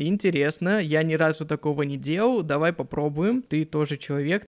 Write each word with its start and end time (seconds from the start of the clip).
Интересно, 0.00 0.80
я 0.80 1.02
ни 1.02 1.14
разу 1.14 1.44
такого 1.44 1.82
не 1.82 1.96
делал, 1.96 2.42
давай 2.42 2.72
попробуем. 2.72 3.42
Ты 3.42 3.64
тоже 3.64 3.96
человек. 3.96 4.46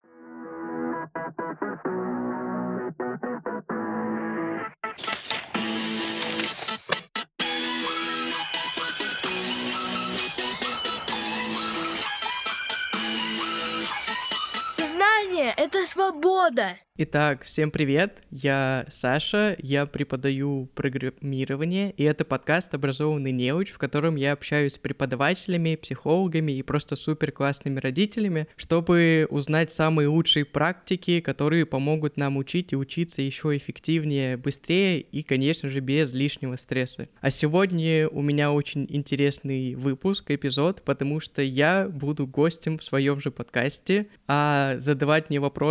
Это 15.80 15.88
свобода. 15.88 16.76
Итак, 17.02 17.44
всем 17.44 17.70
привет, 17.70 18.22
я 18.30 18.84
Саша, 18.90 19.56
я 19.58 19.86
преподаю 19.86 20.68
программирование, 20.74 21.92
и 21.92 22.04
это 22.04 22.26
подкаст 22.26 22.74
«Образованный 22.74 23.32
неуч», 23.32 23.70
в 23.70 23.78
котором 23.78 24.16
я 24.16 24.32
общаюсь 24.32 24.74
с 24.74 24.78
преподавателями, 24.78 25.76
психологами 25.76 26.52
и 26.52 26.62
просто 26.62 26.96
супер 26.96 27.32
классными 27.32 27.80
родителями, 27.80 28.48
чтобы 28.56 29.26
узнать 29.30 29.70
самые 29.70 30.08
лучшие 30.08 30.44
практики, 30.44 31.20
которые 31.20 31.64
помогут 31.64 32.18
нам 32.18 32.36
учить 32.36 32.74
и 32.74 32.76
учиться 32.76 33.22
еще 33.22 33.56
эффективнее, 33.56 34.36
быстрее 34.36 35.00
и, 35.00 35.22
конечно 35.22 35.70
же, 35.70 35.80
без 35.80 36.12
лишнего 36.12 36.56
стресса. 36.56 37.08
А 37.22 37.30
сегодня 37.30 38.08
у 38.08 38.20
меня 38.20 38.52
очень 38.52 38.84
интересный 38.90 39.74
выпуск, 39.74 40.30
эпизод, 40.30 40.82
потому 40.82 41.18
что 41.18 41.40
я 41.40 41.88
буду 41.88 42.26
гостем 42.26 42.76
в 42.76 42.84
своем 42.84 43.20
же 43.20 43.30
подкасте, 43.30 44.08
а 44.28 44.74
задавать 44.76 45.30
мне 45.30 45.40
вопросы 45.40 45.69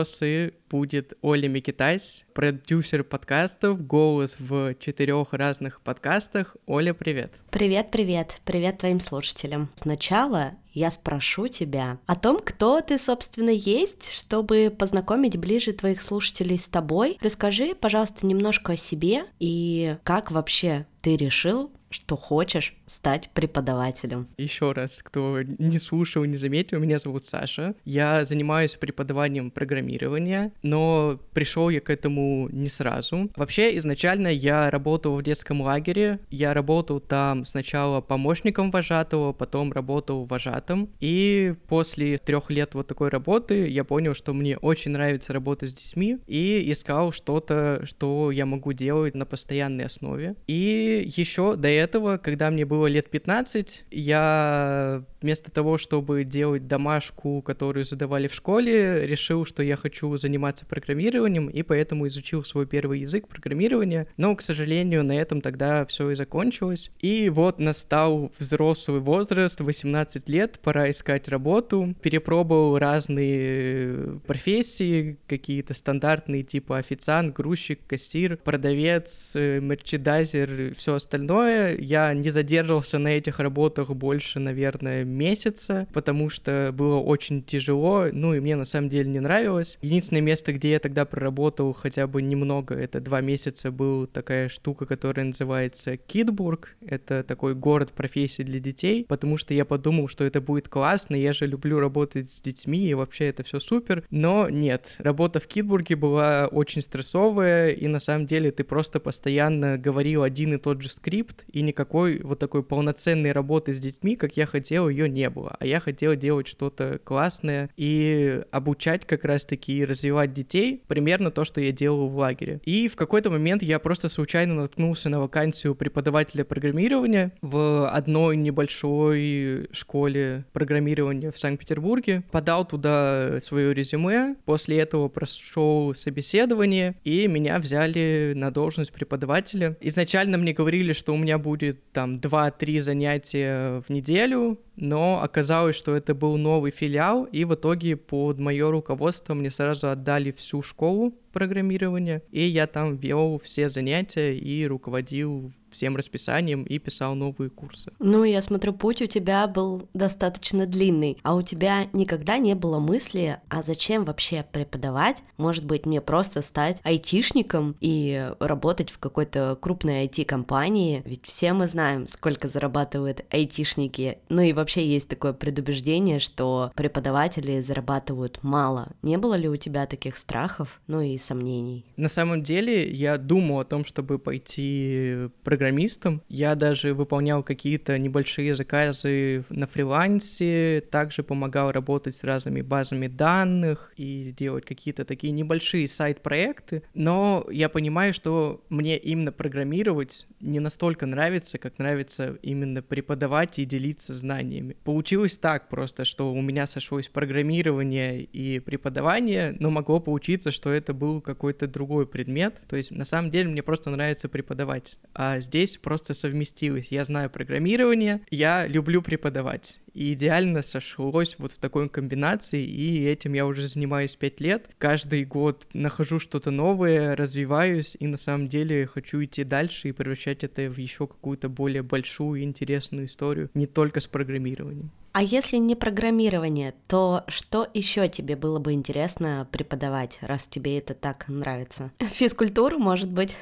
будет 0.70 1.14
Оля 1.22 1.48
Микитась, 1.48 2.26
продюсер 2.34 3.04
подкастов, 3.04 3.86
голос 3.86 4.36
в 4.40 4.76
четырех 4.76 5.34
разных 5.34 5.82
подкастах. 5.82 6.56
Оля, 6.66 6.94
привет. 6.94 7.34
Привет, 7.50 7.92
привет, 7.92 8.42
привет 8.46 8.78
твоим 8.78 9.00
слушателям. 9.00 9.70
Сначала 9.76 10.54
я 10.74 10.92
спрошу 10.92 11.48
тебя 11.48 12.00
о 12.06 12.16
том, 12.16 12.40
кто 12.40 12.80
ты, 12.82 12.98
собственно, 12.98 13.50
есть, 13.50 14.12
чтобы 14.12 14.74
познакомить 14.78 15.38
ближе 15.38 15.74
твоих 15.74 16.02
слушателей 16.02 16.60
с 16.60 16.68
тобой. 16.68 17.18
Расскажи, 17.22 17.74
пожалуйста, 17.76 18.26
немножко 18.26 18.74
о 18.74 18.78
себе 18.78 19.24
и 19.40 19.98
как 20.04 20.32
вообще 20.32 20.86
ты 21.02 21.16
решил 21.16 21.72
что 21.90 22.16
хочешь 22.16 22.76
стать 22.86 23.30
преподавателем. 23.34 24.28
Еще 24.38 24.72
раз, 24.72 25.02
кто 25.04 25.42
не 25.42 25.78
слушал, 25.78 26.24
не 26.26 26.38
заметил, 26.38 26.80
меня 26.80 26.98
зовут 26.98 27.26
Саша. 27.26 27.76
Я 27.86 28.26
занимаюсь 28.26 28.76
преподаванием 28.76 29.52
программирования, 29.52 30.52
но 30.64 31.20
пришел 31.34 31.70
я 31.70 31.82
к 31.82 31.90
этому 31.90 32.50
не 32.52 32.70
сразу. 32.70 33.30
Вообще, 33.36 33.78
изначально 33.78 34.28
я 34.28 34.70
работал 34.70 35.16
в 35.16 35.24
детском 35.24 35.62
лагере. 35.62 36.20
Я 36.30 36.54
работал 36.54 37.00
там 37.00 37.46
сначала 37.46 38.02
помощником 38.02 38.72
вожатого, 38.72 39.34
потом 39.34 39.72
работал 39.72 40.26
вожатым. 40.26 40.90
И 41.00 41.56
после 41.68 42.18
трех 42.18 42.50
лет 42.50 42.74
вот 42.74 42.88
такой 42.88 43.10
работы 43.10 43.68
я 43.68 43.84
понял, 43.84 44.14
что 44.14 44.34
мне 44.34 44.58
очень 44.58 44.92
нравится 44.92 45.34
работать 45.34 45.70
с 45.70 45.74
детьми 45.74 46.18
и 46.28 46.72
искал 46.72 47.12
что-то, 47.12 47.82
что 47.86 48.32
я 48.32 48.46
могу 48.46 48.74
делать 48.74 49.16
на 49.16 49.26
постоянной 49.26 49.86
основе. 49.86 50.36
И 50.48 51.12
еще 51.16 51.56
до 51.56 51.79
этого, 51.80 52.18
когда 52.18 52.50
мне 52.52 52.66
было 52.66 52.88
лет 52.88 53.10
15, 53.10 53.86
я 53.92 55.04
вместо 55.22 55.52
того, 55.52 55.78
чтобы 55.78 56.24
делать 56.24 56.68
домашку, 56.68 57.42
которую 57.42 57.84
задавали 57.84 58.28
в 58.28 58.34
школе, 58.34 59.06
решил, 59.06 59.46
что 59.46 59.64
я 59.64 59.76
хочу 59.76 60.16
заниматься 60.18 60.66
программированием, 60.66 61.48
и 61.48 61.64
поэтому 61.64 62.08
изучил 62.08 62.44
свой 62.44 62.66
первый 62.66 63.02
язык 63.02 63.28
программирования. 63.28 64.08
Но, 64.18 64.36
к 64.36 64.42
сожалению, 64.42 65.04
на 65.04 65.14
этом 65.14 65.42
тогда 65.42 65.86
все 65.86 66.12
и 66.12 66.16
закончилось. 66.16 66.92
И 67.00 67.30
вот 67.30 67.60
настал 67.60 68.32
взрослый 68.38 69.00
возраст, 69.00 69.60
18 69.60 70.30
лет, 70.30 70.60
пора 70.60 70.90
искать 70.90 71.28
работу. 71.28 71.96
Перепробовал 72.02 72.78
разные 72.78 74.20
профессии, 74.26 75.18
какие-то 75.28 75.74
стандартные, 75.74 76.44
типа 76.44 76.78
официант, 76.78 77.36
грузчик, 77.36 77.80
кассир, 77.88 78.38
продавец, 78.38 79.34
э, 79.36 79.60
мерчендайзер, 79.60 80.76
все 80.76 80.96
остальное 80.96 81.69
я 81.78 82.14
не 82.14 82.30
задерживался 82.30 83.00
на 83.00 83.10
этих 83.10 83.40
работах 83.40 83.90
больше, 83.92 84.40
наверное, 84.40 85.04
месяца, 85.04 85.88
потому 85.94 86.30
что 86.30 86.72
было 86.74 86.98
очень 86.98 87.44
тяжело, 87.44 88.08
ну 88.12 88.34
и 88.34 88.40
мне 88.40 88.56
на 88.56 88.66
самом 88.66 88.90
деле 88.90 89.10
не 89.10 89.20
нравилось. 89.20 89.78
Единственное 89.82 90.22
место, 90.22 90.54
где 90.54 90.72
я 90.72 90.80
тогда 90.80 91.06
проработал 91.06 91.74
хотя 91.74 92.08
бы 92.08 92.22
немного, 92.22 92.76
это 92.76 93.00
два 93.00 93.22
месяца, 93.22 93.72
был 93.72 94.08
такая 94.08 94.50
штука, 94.50 94.86
которая 94.86 95.26
называется 95.26 95.98
Китбург. 95.98 96.76
Это 96.86 97.24
такой 97.24 97.56
город 97.56 97.92
профессий 97.92 98.44
для 98.44 98.60
детей, 98.60 99.06
потому 99.08 99.38
что 99.38 99.54
я 99.54 99.66
подумал, 99.66 100.08
что 100.08 100.24
это 100.24 100.42
будет 100.42 100.68
классно, 100.68 101.16
я 101.16 101.34
же 101.34 101.48
люблю 101.48 101.80
работать 101.80 102.32
с 102.32 102.42
детьми, 102.42 102.88
и 102.88 102.94
вообще 102.94 103.28
это 103.28 103.44
все 103.44 103.60
супер. 103.60 104.04
Но 104.10 104.50
нет, 104.50 104.96
работа 105.00 105.40
в 105.40 105.48
Китбурге 105.48 105.96
была 105.96 106.48
очень 106.48 106.82
стрессовая, 106.82 107.72
и 107.72 107.88
на 107.88 108.00
самом 108.00 108.28
деле 108.28 108.52
ты 108.52 108.64
просто 108.64 109.00
постоянно 109.00 109.78
говорил 109.78 110.24
один 110.24 110.54
и 110.54 110.58
тот 110.58 110.82
же 110.82 110.90
скрипт, 110.90 111.46
и 111.52 111.59
никакой 111.62 112.22
вот 112.24 112.40
такой 112.40 112.64
полноценной 112.64 113.32
работы 113.32 113.74
с 113.74 113.80
детьми, 113.80 114.16
как 114.16 114.38
я 114.38 114.46
хотел, 114.46 114.90
ее 114.90 115.10
не 115.10 115.30
было. 115.30 115.56
А 115.60 115.66
я 115.66 115.80
хотел 115.80 116.16
делать 116.16 116.48
что-то 116.48 117.00
классное 117.04 117.70
и 117.78 118.42
обучать 118.52 119.06
как 119.06 119.26
раз-таки 119.26 119.86
развивать 119.86 120.34
детей, 120.34 120.84
примерно 120.88 121.32
то, 121.32 121.44
что 121.44 121.62
я 121.62 121.72
делал 121.72 122.08
в 122.10 122.18
лагере. 122.18 122.62
И 122.66 122.88
в 122.88 122.96
какой-то 122.96 123.30
момент 123.30 123.64
я 123.64 123.80
просто 123.80 124.10
случайно 124.10 124.54
наткнулся 124.56 125.10
на 125.10 125.20
вакансию 125.20 125.76
преподавателя 125.76 126.44
программирования 126.44 127.32
в 127.42 127.90
одной 127.90 128.38
небольшой 128.38 129.68
школе 129.72 130.46
программирования 130.54 131.32
в 131.32 131.40
Санкт-Петербурге, 131.40 132.24
подал 132.32 132.68
туда 132.68 133.40
свое 133.42 133.74
резюме, 133.74 134.36
после 134.46 134.80
этого 134.80 135.08
прошел 135.08 135.94
собеседование, 135.96 136.96
и 137.04 137.28
меня 137.28 137.60
взяли 137.60 138.34
на 138.36 138.52
должность 138.52 138.92
преподавателя. 138.92 139.78
Изначально 139.82 140.38
мне 140.38 140.54
говорили, 140.54 140.94
что 140.94 141.14
у 141.14 141.18
меня 141.18 141.38
будет 141.38 141.49
там 141.94 142.16
2-3 142.16 142.82
занятия 142.82 143.82
в 143.82 143.90
неделю, 143.90 144.60
но 144.76 145.22
оказалось, 145.22 145.76
что 145.76 145.96
это 145.96 146.16
был 146.16 146.38
новый 146.38 146.72
филиал, 146.72 147.26
и 147.26 147.46
в 147.46 147.54
итоге 147.54 147.96
под 147.96 148.40
мое 148.40 148.72
руководство 148.72 149.34
мне 149.34 149.50
сразу 149.50 149.90
отдали 149.90 150.32
всю 150.32 150.62
школу 150.62 151.14
программирования, 151.32 152.22
и 152.32 152.42
я 152.42 152.68
там 152.68 152.98
вел 152.98 153.40
все 153.44 153.70
занятия 153.70 154.34
и 154.34 154.66
руководил 154.66 155.52
всем 155.72 155.96
расписанием 155.96 156.64
и 156.64 156.80
писал 156.80 157.16
новые 157.16 157.50
курсы. 157.50 157.92
Ну, 158.00 158.24
я 158.24 158.42
смотрю, 158.42 158.74
путь 158.74 159.02
у 159.02 159.08
тебя 159.08 159.48
был 159.48 159.88
достаточно 159.94 160.66
длинный, 160.66 161.18
а 161.24 161.36
у 161.36 161.42
тебя 161.42 161.88
никогда 161.94 162.38
не 162.38 162.56
было 162.56 162.80
мысли, 162.80 163.40
а 163.50 163.62
зачем 163.62 164.04
вообще 164.04 164.46
преподавать? 164.52 165.18
Может 165.38 165.66
быть, 165.66 165.86
мне 165.86 166.02
просто 166.02 166.42
стать 166.42 166.80
айтишником 166.84 167.76
и 167.80 168.32
работать 168.40 168.90
в 168.90 169.00
какой-то 169.00 169.58
крупной 169.60 170.06
IT-компании? 170.06 171.02
Ведь 171.06 171.26
все 171.26 171.54
мы 171.54 171.68
знаем, 171.68 172.08
сколько 172.08 172.48
зарабатывают 172.48 173.26
айтишники. 173.30 174.20
Ну 174.30 174.42
и 174.42 174.54
вообще 174.54 174.88
есть 174.88 175.08
такое 175.08 175.34
предубеждение, 175.34 176.20
что 176.20 176.72
преподаватели 176.76 177.62
зарабатывают 177.62 178.40
мало. 178.44 178.90
Не 179.02 179.18
было 179.18 179.36
ли 179.36 179.48
у 179.48 179.56
тебя 179.56 179.86
таких 179.86 180.18
страхов, 180.18 180.82
ну 180.88 181.02
и 181.02 181.18
сомнений? 181.18 181.86
На 181.98 182.10
самом 182.10 182.44
деле, 182.44 182.90
я 182.92 183.18
думал 183.18 183.60
о 183.60 183.66
том, 183.66 183.86
чтобы 183.86 184.20
пойти 184.20 185.30
программистом. 185.60 186.22
Я 186.30 186.56
даже 186.56 186.94
выполнял 186.94 187.44
какие-то 187.44 187.98
небольшие 188.00 188.56
заказы 188.56 189.44
на 189.50 189.68
фрилансе, 189.68 190.82
также 190.90 191.22
помогал 191.22 191.74
работать 191.74 192.16
с 192.16 192.24
разными 192.24 192.62
базами 192.62 193.08
данных 193.08 193.92
и 193.98 194.34
делать 194.38 194.64
какие-то 194.64 195.04
такие 195.04 195.34
небольшие 195.34 195.90
сайт-проекты. 195.90 196.84
Но 196.94 197.46
я 197.52 197.68
понимаю, 197.68 198.14
что 198.14 198.64
мне 198.70 198.98
именно 198.98 199.34
программировать 199.34 200.28
не 200.40 200.62
настолько 200.62 201.06
нравится, 201.06 201.58
как 201.58 201.78
нравится 201.78 202.38
именно 202.42 202.82
преподавать 202.82 203.60
и 203.60 203.66
делиться 203.66 204.14
знаниями. 204.14 204.78
Получилось 204.86 205.38
так 205.38 205.68
просто, 205.68 206.06
что 206.06 206.32
у 206.32 206.42
меня 206.42 206.68
сошлось 206.68 207.10
программирование 207.10 208.24
и 208.24 208.60
преподавание, 208.60 209.58
но 209.60 209.70
могло 209.70 210.00
получиться, 210.00 210.52
что 210.52 210.72
это 210.72 210.94
был 210.94 211.20
какой-то 211.20 211.68
другой 211.68 212.08
предмет. 212.08 212.62
То 212.70 212.78
есть 212.78 212.92
на 212.92 213.04
самом 213.04 213.30
деле 213.30 213.50
мне 213.50 213.62
просто 213.62 213.90
нравится 213.90 214.30
преподавать. 214.30 214.98
А 215.14 215.42
здесь 215.50 215.78
просто 215.78 216.14
совместилось. 216.14 216.88
Я 216.92 217.04
знаю 217.04 217.30
программирование, 217.32 218.22
я 218.30 218.68
люблю 218.68 219.02
преподавать. 219.02 219.80
И 219.96 220.14
идеально 220.14 220.62
сошлось 220.62 221.36
вот 221.40 221.54
в 221.54 221.58
такой 221.58 221.90
комбинации, 221.90 222.64
и 222.64 223.04
этим 223.06 223.34
я 223.34 223.48
уже 223.48 223.66
занимаюсь 223.68 224.16
пять 224.16 224.40
лет. 224.40 224.70
Каждый 224.78 225.26
год 225.26 225.66
нахожу 225.74 226.20
что-то 226.20 226.52
новое, 226.52 227.16
развиваюсь, 227.16 227.98
и 228.00 228.06
на 228.06 228.18
самом 228.18 228.48
деле 228.48 228.86
хочу 228.86 229.24
идти 229.24 229.44
дальше 229.44 229.90
и 229.90 229.92
превращать 229.92 230.44
это 230.44 230.70
в 230.70 230.78
еще 230.78 231.08
какую-то 231.08 231.50
более 231.50 231.82
большую 231.82 232.42
и 232.42 232.44
интересную 232.44 233.08
историю, 233.08 233.50
не 233.56 233.66
только 233.66 234.00
с 234.00 234.08
программированием. 234.08 234.92
А 235.12 235.24
если 235.24 235.58
не 235.58 235.76
программирование, 235.76 236.76
то 236.88 237.24
что 237.28 237.68
еще 237.74 238.08
тебе 238.08 238.36
было 238.36 238.60
бы 238.60 238.74
интересно 238.74 239.48
преподавать, 239.52 240.20
раз 240.22 240.48
тебе 240.48 240.78
это 240.78 240.94
так 240.94 241.28
нравится? 241.28 241.92
Физкультуру, 242.00 242.78
может 242.78 243.10
быть? 243.10 243.36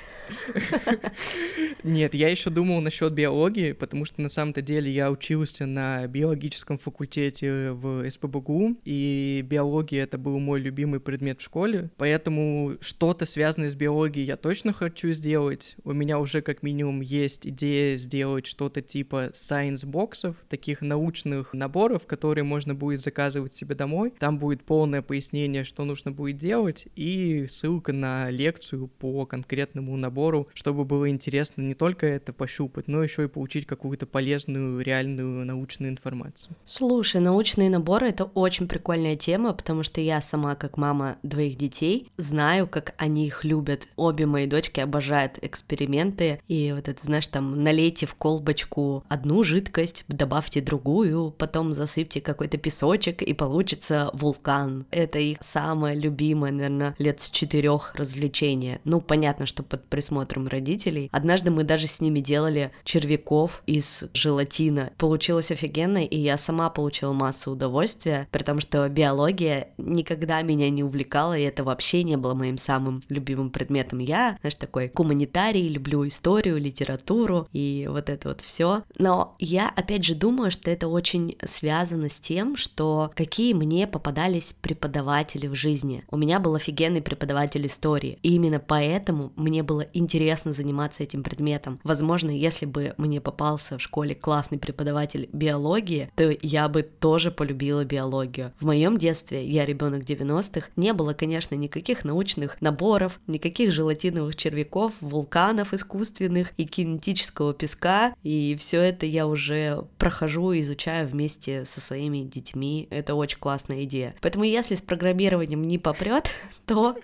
Нет, 1.83 2.13
я 2.13 2.29
еще 2.29 2.49
думал 2.49 2.79
насчет 2.79 3.11
биологии, 3.11 3.73
потому 3.73 4.05
что 4.05 4.21
на 4.21 4.29
самом-то 4.29 4.61
деле 4.61 4.91
я 4.91 5.11
учился 5.11 5.65
на 5.65 6.07
биологическом 6.07 6.77
факультете 6.77 7.71
в 7.71 8.09
СПБГУ, 8.09 8.77
и 8.85 9.43
биология 9.45 10.03
это 10.03 10.17
был 10.17 10.39
мой 10.39 10.61
любимый 10.61 11.01
предмет 11.01 11.41
в 11.41 11.43
школе, 11.43 11.89
поэтому 11.97 12.75
что-то 12.79 13.25
связанное 13.25 13.69
с 13.69 13.75
биологией 13.75 14.25
я 14.25 14.37
точно 14.37 14.71
хочу 14.71 15.11
сделать. 15.11 15.75
У 15.83 15.91
меня 15.91 16.19
уже 16.19 16.41
как 16.41 16.63
минимум 16.63 17.01
есть 17.01 17.45
идея 17.45 17.97
сделать 17.97 18.47
что-то 18.47 18.81
типа 18.81 19.31
science-боксов, 19.33 20.35
таких 20.47 20.81
научных 20.81 21.53
наборов, 21.57 22.05
которые 22.05 22.43
можно 22.43 22.73
будет 22.75 23.01
заказывать 23.01 23.53
себе 23.53 23.75
домой. 23.75 24.13
Там 24.19 24.37
будет 24.37 24.63
полное 24.63 25.01
пояснение, 25.01 25.63
что 25.63 25.83
нужно 25.83 26.11
будет 26.11 26.37
делать, 26.37 26.87
и 26.95 27.47
ссылка 27.49 27.93
на 27.93 28.29
лекцию 28.29 28.87
по 28.87 29.25
конкретному 29.25 29.95
набору, 29.97 30.47
чтобы 30.53 30.85
было 30.85 31.09
интересно 31.09 31.61
не 31.61 31.73
только 31.73 32.05
это 32.05 32.33
пощупать, 32.33 32.87
но 32.87 33.03
еще 33.03 33.25
и 33.25 33.27
получить 33.27 33.65
какую-то 33.65 34.05
полезную, 34.05 34.81
реальную 34.81 35.45
научную 35.45 35.91
информацию. 35.91 36.55
Слушай, 36.65 37.21
научные 37.21 37.69
наборы— 37.69 38.07
это 38.09 38.25
очень 38.25 38.67
прикольная 38.67 39.15
тема, 39.15 39.53
потому 39.53 39.83
что 39.83 40.01
я 40.01 40.21
сама, 40.21 40.55
как 40.55 40.77
мама 40.77 41.17
двоих 41.23 41.57
детей, 41.57 42.11
знаю, 42.17 42.67
как 42.67 42.93
они 42.97 43.27
их 43.27 43.43
любят. 43.43 43.87
Обе 43.95 44.25
мои 44.25 44.47
дочки 44.47 44.79
обожают 44.79 45.39
эксперименты, 45.41 46.39
и 46.47 46.71
вот 46.73 46.87
это, 46.87 47.03
знаешь, 47.03 47.27
там, 47.27 47.63
налейте 47.63 48.05
в 48.05 48.15
колбочку 48.15 49.03
одну 49.07 49.43
жидкость, 49.43 50.05
добавьте 50.07 50.61
другую, 50.61 51.31
потом 51.47 51.73
засыпьте 51.73 52.19
какой-то 52.19 52.57
песочек, 52.57 53.21
и 53.21 53.33
получится 53.33 54.09
вулкан. 54.11 54.85
Это 54.91 55.17
их 55.17 55.37
самое 55.41 55.97
любимое, 55.97 56.51
наверное, 56.51 56.93
лет 56.97 57.21
с 57.21 57.29
четырех 57.29 57.95
развлечение. 57.95 58.81
Ну, 58.83 58.99
понятно, 58.99 59.45
что 59.45 59.63
под 59.63 59.85
присмотром 59.85 60.49
родителей. 60.49 61.07
Однажды 61.13 61.49
мы 61.49 61.63
даже 61.63 61.87
с 61.87 62.01
ними 62.01 62.19
делали 62.19 62.73
червяков 62.83 63.63
из 63.65 64.03
желатина. 64.13 64.91
Получилось 64.97 65.49
офигенно, 65.49 66.03
и 66.03 66.17
я 66.17 66.37
сама 66.37 66.69
получила 66.69 67.13
массу 67.13 67.51
удовольствия, 67.51 68.27
потому 68.31 68.59
что 68.59 68.89
биология 68.89 69.69
никогда 69.77 70.41
меня 70.41 70.69
не 70.69 70.83
увлекала, 70.83 71.37
и 71.37 71.43
это 71.43 71.63
вообще 71.63 72.03
не 72.03 72.17
было 72.17 72.33
моим 72.33 72.57
самым 72.57 73.03
любимым 73.07 73.51
предметом. 73.51 73.99
Я, 73.99 74.37
знаешь, 74.41 74.55
такой 74.55 74.91
гуманитарий, 74.93 75.69
люблю 75.69 76.05
историю, 76.05 76.57
литературу 76.57 77.47
и 77.53 77.87
вот 77.89 78.09
это 78.09 78.27
вот 78.27 78.41
все. 78.41 78.83
Но 78.97 79.37
я, 79.39 79.71
опять 79.73 80.03
же, 80.03 80.13
думаю, 80.13 80.51
что 80.51 80.69
это 80.69 80.89
очень 80.89 81.36
связано 81.43 82.09
с 82.09 82.19
тем, 82.19 82.57
что 82.57 83.11
какие 83.15 83.53
мне 83.53 83.87
попадались 83.87 84.53
преподаватели 84.61 85.47
в 85.47 85.55
жизни. 85.55 86.03
У 86.09 86.17
меня 86.17 86.39
был 86.39 86.55
офигенный 86.55 87.01
преподаватель 87.01 87.65
истории, 87.67 88.19
и 88.23 88.35
именно 88.35 88.59
поэтому 88.59 89.31
мне 89.35 89.63
было 89.63 89.85
интересно 89.93 90.51
заниматься 90.51 91.03
этим 91.03 91.23
предметом. 91.23 91.79
Возможно, 91.83 92.29
если 92.29 92.65
бы 92.65 92.93
мне 92.97 93.21
попался 93.21 93.77
в 93.77 93.81
школе 93.81 94.15
классный 94.15 94.57
преподаватель 94.57 95.29
биологии, 95.31 96.09
то 96.15 96.35
я 96.41 96.67
бы 96.67 96.83
тоже 96.83 97.31
полюбила 97.31 97.85
биологию. 97.85 98.53
В 98.59 98.65
моем 98.65 98.97
детстве, 98.97 99.47
я 99.47 99.65
ребенок 99.65 100.03
90-х, 100.03 100.69
не 100.75 100.93
было, 100.93 101.13
конечно, 101.13 101.55
никаких 101.55 102.03
научных 102.03 102.59
наборов, 102.61 103.19
никаких 103.27 103.71
желатиновых 103.71 104.35
червяков, 104.35 104.93
вулканов 105.01 105.73
искусственных 105.73 106.51
и 106.57 106.65
кинетического 106.65 107.53
песка, 107.53 108.13
и 108.23 108.55
все 108.59 108.81
это 108.81 109.05
я 109.05 109.27
уже 109.27 109.85
прохожу, 109.97 110.57
изучаю 110.57 111.07
вместе 111.07 111.26
со 111.29 111.81
своими 111.81 112.19
детьми. 112.19 112.87
Это 112.91 113.15
очень 113.15 113.39
классная 113.39 113.83
идея. 113.83 114.15
Поэтому 114.21 114.45
если 114.45 114.75
с 114.75 114.81
программированием 114.81 115.63
не 115.63 115.77
попрет, 115.77 116.29
то 116.65 116.95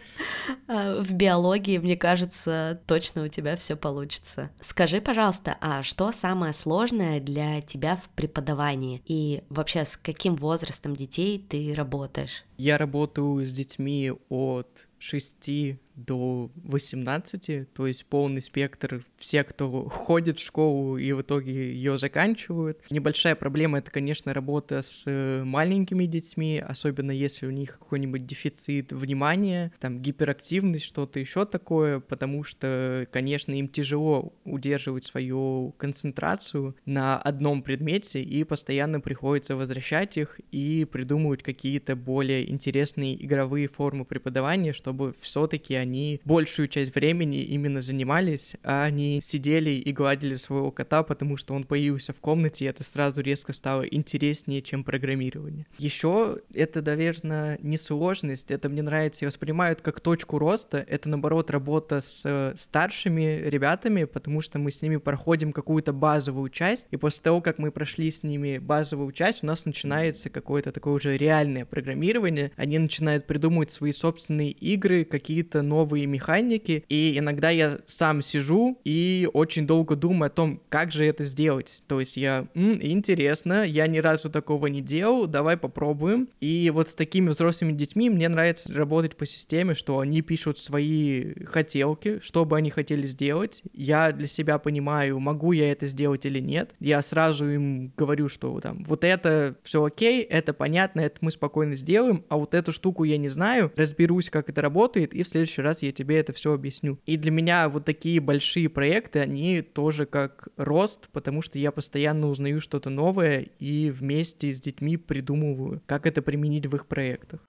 э, 0.68 1.02
в 1.02 1.14
биологии, 1.14 1.78
мне 1.78 1.98
кажется, 1.98 2.82
точно 2.88 3.24
у 3.24 3.28
тебя 3.28 3.56
все 3.56 3.76
получится. 3.76 4.52
Скажи, 4.60 5.02
пожалуйста, 5.02 5.58
а 5.62 5.84
что 5.84 6.12
самое 6.12 6.54
сложное 6.54 7.20
для 7.20 7.62
тебя 7.62 7.96
в 7.96 8.10
преподавании? 8.10 9.02
И 9.06 9.44
вообще 9.50 9.86
с 9.86 9.98
каким 9.98 10.36
возрастом 10.36 10.96
детей 10.96 11.40
ты 11.40 11.74
работаешь? 11.74 12.44
Я 12.58 12.78
работаю 12.78 13.46
с 13.46 13.52
детьми 13.52 14.12
от 14.30 14.88
6 15.00 15.80
до 15.96 16.52
18, 16.56 17.74
то 17.74 17.88
есть 17.88 18.06
полный 18.06 18.42
спектр 18.42 19.04
все, 19.18 19.44
кто 19.44 19.88
ходит 19.90 20.40
в 20.40 20.44
школу 20.44 20.98
и 20.98 21.12
в 21.12 21.22
итоге 21.22 21.74
ее 21.74 21.98
заканчивают. 21.98 22.80
Небольшая 22.90 23.36
проблема— 23.36 23.78
это, 23.80 23.92
конечно, 23.92 24.34
работа 24.34 24.82
с 24.82 25.04
э, 25.06 25.44
маленькими 25.44 26.06
детьми, 26.06 26.64
особенно 26.66 27.12
если 27.12 27.46
у 27.46 27.52
них 27.52 27.78
какой-нибудь 27.80 28.26
дефицит 28.26 28.92
внимания, 28.92 29.72
там 29.80 30.00
гиперактивность, 30.00 30.86
что-то 30.86 31.20
еще 31.20 31.46
такое, 31.46 32.00
потому 32.00 32.44
что, 32.44 33.08
конечно, 33.12 33.54
им 33.54 33.68
тяжело 33.68 34.34
удерживать 34.44 35.06
свою 35.06 35.74
концентрацию 35.78 36.76
на 36.86 37.18
одном 37.18 37.62
предмете, 37.62 38.22
и 38.22 38.44
постоянно 38.44 39.00
приходится 39.00 39.56
возвращать 39.56 40.18
их 40.18 40.40
и 40.52 40.86
придумывать 40.86 41.44
какие-то 41.44 41.96
более 41.96 42.50
интересные 42.50 43.24
игровые 43.24 43.68
формы 43.68 44.06
преподавания, 44.06 44.74
чтобы 44.74 45.14
все-таки 45.20 45.76
они 45.84 46.20
большую 46.26 46.68
часть 46.68 46.96
времени 46.96 47.44
именно 47.44 47.82
занимались, 47.82 48.56
а 48.64 48.90
не 48.90 49.22
сидели 49.22 49.72
и 49.72 49.92
гладили 49.92 50.36
своего 50.36 50.72
кота, 50.72 51.04
потому 51.04 51.38
что 51.38 51.54
он 51.54 51.64
появился 51.64 52.14
в 52.14 52.20
комнате, 52.20 52.66
и 52.66 52.68
это 52.68 52.84
сразу 52.84 53.22
резко 53.22 53.54
стало 53.54 53.84
интереснее, 53.84 54.62
чем 54.62 54.84
программирование. 54.84 55.66
Еще 55.78 56.40
это, 56.54 56.82
наверное, 56.82 57.60
не 57.62 57.78
сложность, 57.78 58.52
это 58.52 58.70
мне 58.70 58.82
нравится, 58.82 59.26
я 59.26 59.28
воспринимаю 59.28 59.74
это 59.74 59.84
как 59.84 60.00
точку 60.00 60.40
роста, 60.40 60.84
это, 60.88 61.10
наоборот, 61.10 61.52
работа 61.52 62.02
с 62.02 62.24
э, 62.26 62.54
старшими 62.58 63.44
ребятами, 63.46 64.06
потому 64.06 64.42
что 64.42 64.60
мы 64.60 64.72
с 64.72 64.82
ними 64.82 64.98
проходим 64.98 65.52
какую-то 65.52 65.94
базовую 65.94 66.50
часть, 66.50 66.88
и 66.92 66.98
после 66.98 67.22
того, 67.24 67.42
как 67.42 67.60
мы 67.60 67.72
прошли 67.72 68.10
с 68.10 68.24
ними 68.24 68.58
базовую 68.58 69.12
часть, 69.12 69.44
у 69.44 69.48
нас 69.48 69.66
начинается 69.66 70.30
какое-то 70.30 70.72
такое 70.72 70.94
уже 70.94 71.18
реальное 71.18 71.66
программирование, 71.66 72.52
они 72.56 72.80
начинают 72.80 73.28
придумывать 73.28 73.72
свои 73.72 73.92
собственные 73.92 74.52
игры, 74.52 75.04
какие-то 75.04 75.62
новые 75.74 76.06
механики, 76.06 76.86
и 76.88 77.18
иногда 77.18 77.50
я 77.50 77.80
сам 77.86 78.22
сижу 78.22 78.78
и 78.86 79.28
очень 79.34 79.66
долго 79.66 79.96
думаю 79.96 80.28
о 80.28 80.30
том, 80.30 80.62
как 80.70 80.92
же 80.92 81.04
это 81.04 81.24
сделать. 81.24 81.84
То 81.88 82.00
есть 82.00 82.16
я, 82.16 82.46
М, 82.54 82.78
интересно, 82.82 83.66
я 83.66 83.88
ни 83.88 83.98
разу 83.98 84.30
такого 84.30 84.68
не 84.68 84.82
делал, 84.82 85.26
давай 85.26 85.58
попробуем. 85.58 86.30
И 86.42 86.72
вот 86.74 86.90
с 86.90 86.94
такими 86.94 87.30
взрослыми 87.30 87.74
детьми 87.74 88.10
мне 88.10 88.30
нравится 88.30 88.72
работать 88.74 89.16
по 89.16 89.26
системе, 89.26 89.74
что 89.74 89.98
они 90.00 90.22
пишут 90.22 90.60
свои 90.60 91.34
хотелки, 91.46 92.20
что 92.22 92.46
бы 92.46 92.58
они 92.58 92.70
хотели 92.70 93.06
сделать. 93.08 93.64
Я 93.74 94.12
для 94.12 94.28
себя 94.28 94.60
понимаю, 94.60 95.20
могу 95.20 95.54
я 95.54 95.72
это 95.72 95.88
сделать 95.88 96.26
или 96.26 96.40
нет. 96.40 96.76
Я 96.80 97.02
сразу 97.02 97.48
им 97.50 97.92
говорю, 97.98 98.30
что 98.30 98.60
там 98.60 98.84
вот 98.88 99.04
это 99.04 99.56
все 99.64 99.84
окей, 99.84 100.22
это 100.22 100.54
понятно, 100.54 101.02
это 101.02 101.18
мы 101.22 101.32
спокойно 101.32 101.76
сделаем, 101.76 102.24
а 102.30 102.38
вот 102.38 102.54
эту 102.54 102.72
штуку 102.72 103.04
я 103.06 103.18
не 103.18 103.30
знаю, 103.30 103.72
разберусь, 103.76 104.30
как 104.30 104.50
это 104.50 104.62
работает, 104.62 105.14
и 105.14 105.24
в 105.24 105.28
следующий 105.28 105.62
раз 105.64 105.82
я 105.82 105.92
тебе 105.92 106.18
это 106.20 106.34
все 106.34 106.54
объясню. 106.54 107.00
И 107.06 107.18
для 107.18 107.32
меня 107.32 107.68
вот 107.70 107.86
такие 107.86 108.20
большие 108.20 108.70
проекты, 108.70 109.20
они 109.20 109.62
тоже 109.62 110.06
как 110.06 110.50
рост, 110.58 111.10
потому 111.12 111.42
что 111.42 111.58
я 111.58 111.72
постоянно 111.72 112.30
узнаю 112.30 112.62
что-то 112.62 112.90
новое 112.90 113.48
и 113.60 113.90
вместе 113.90 114.54
с 114.54 114.60
детьми 114.60 114.98
придумываю, 114.98 115.82
как 115.88 116.06
это 116.06 116.22
применить 116.22 116.68
в 116.68 116.76
их 116.76 116.86
проектах. 116.86 117.42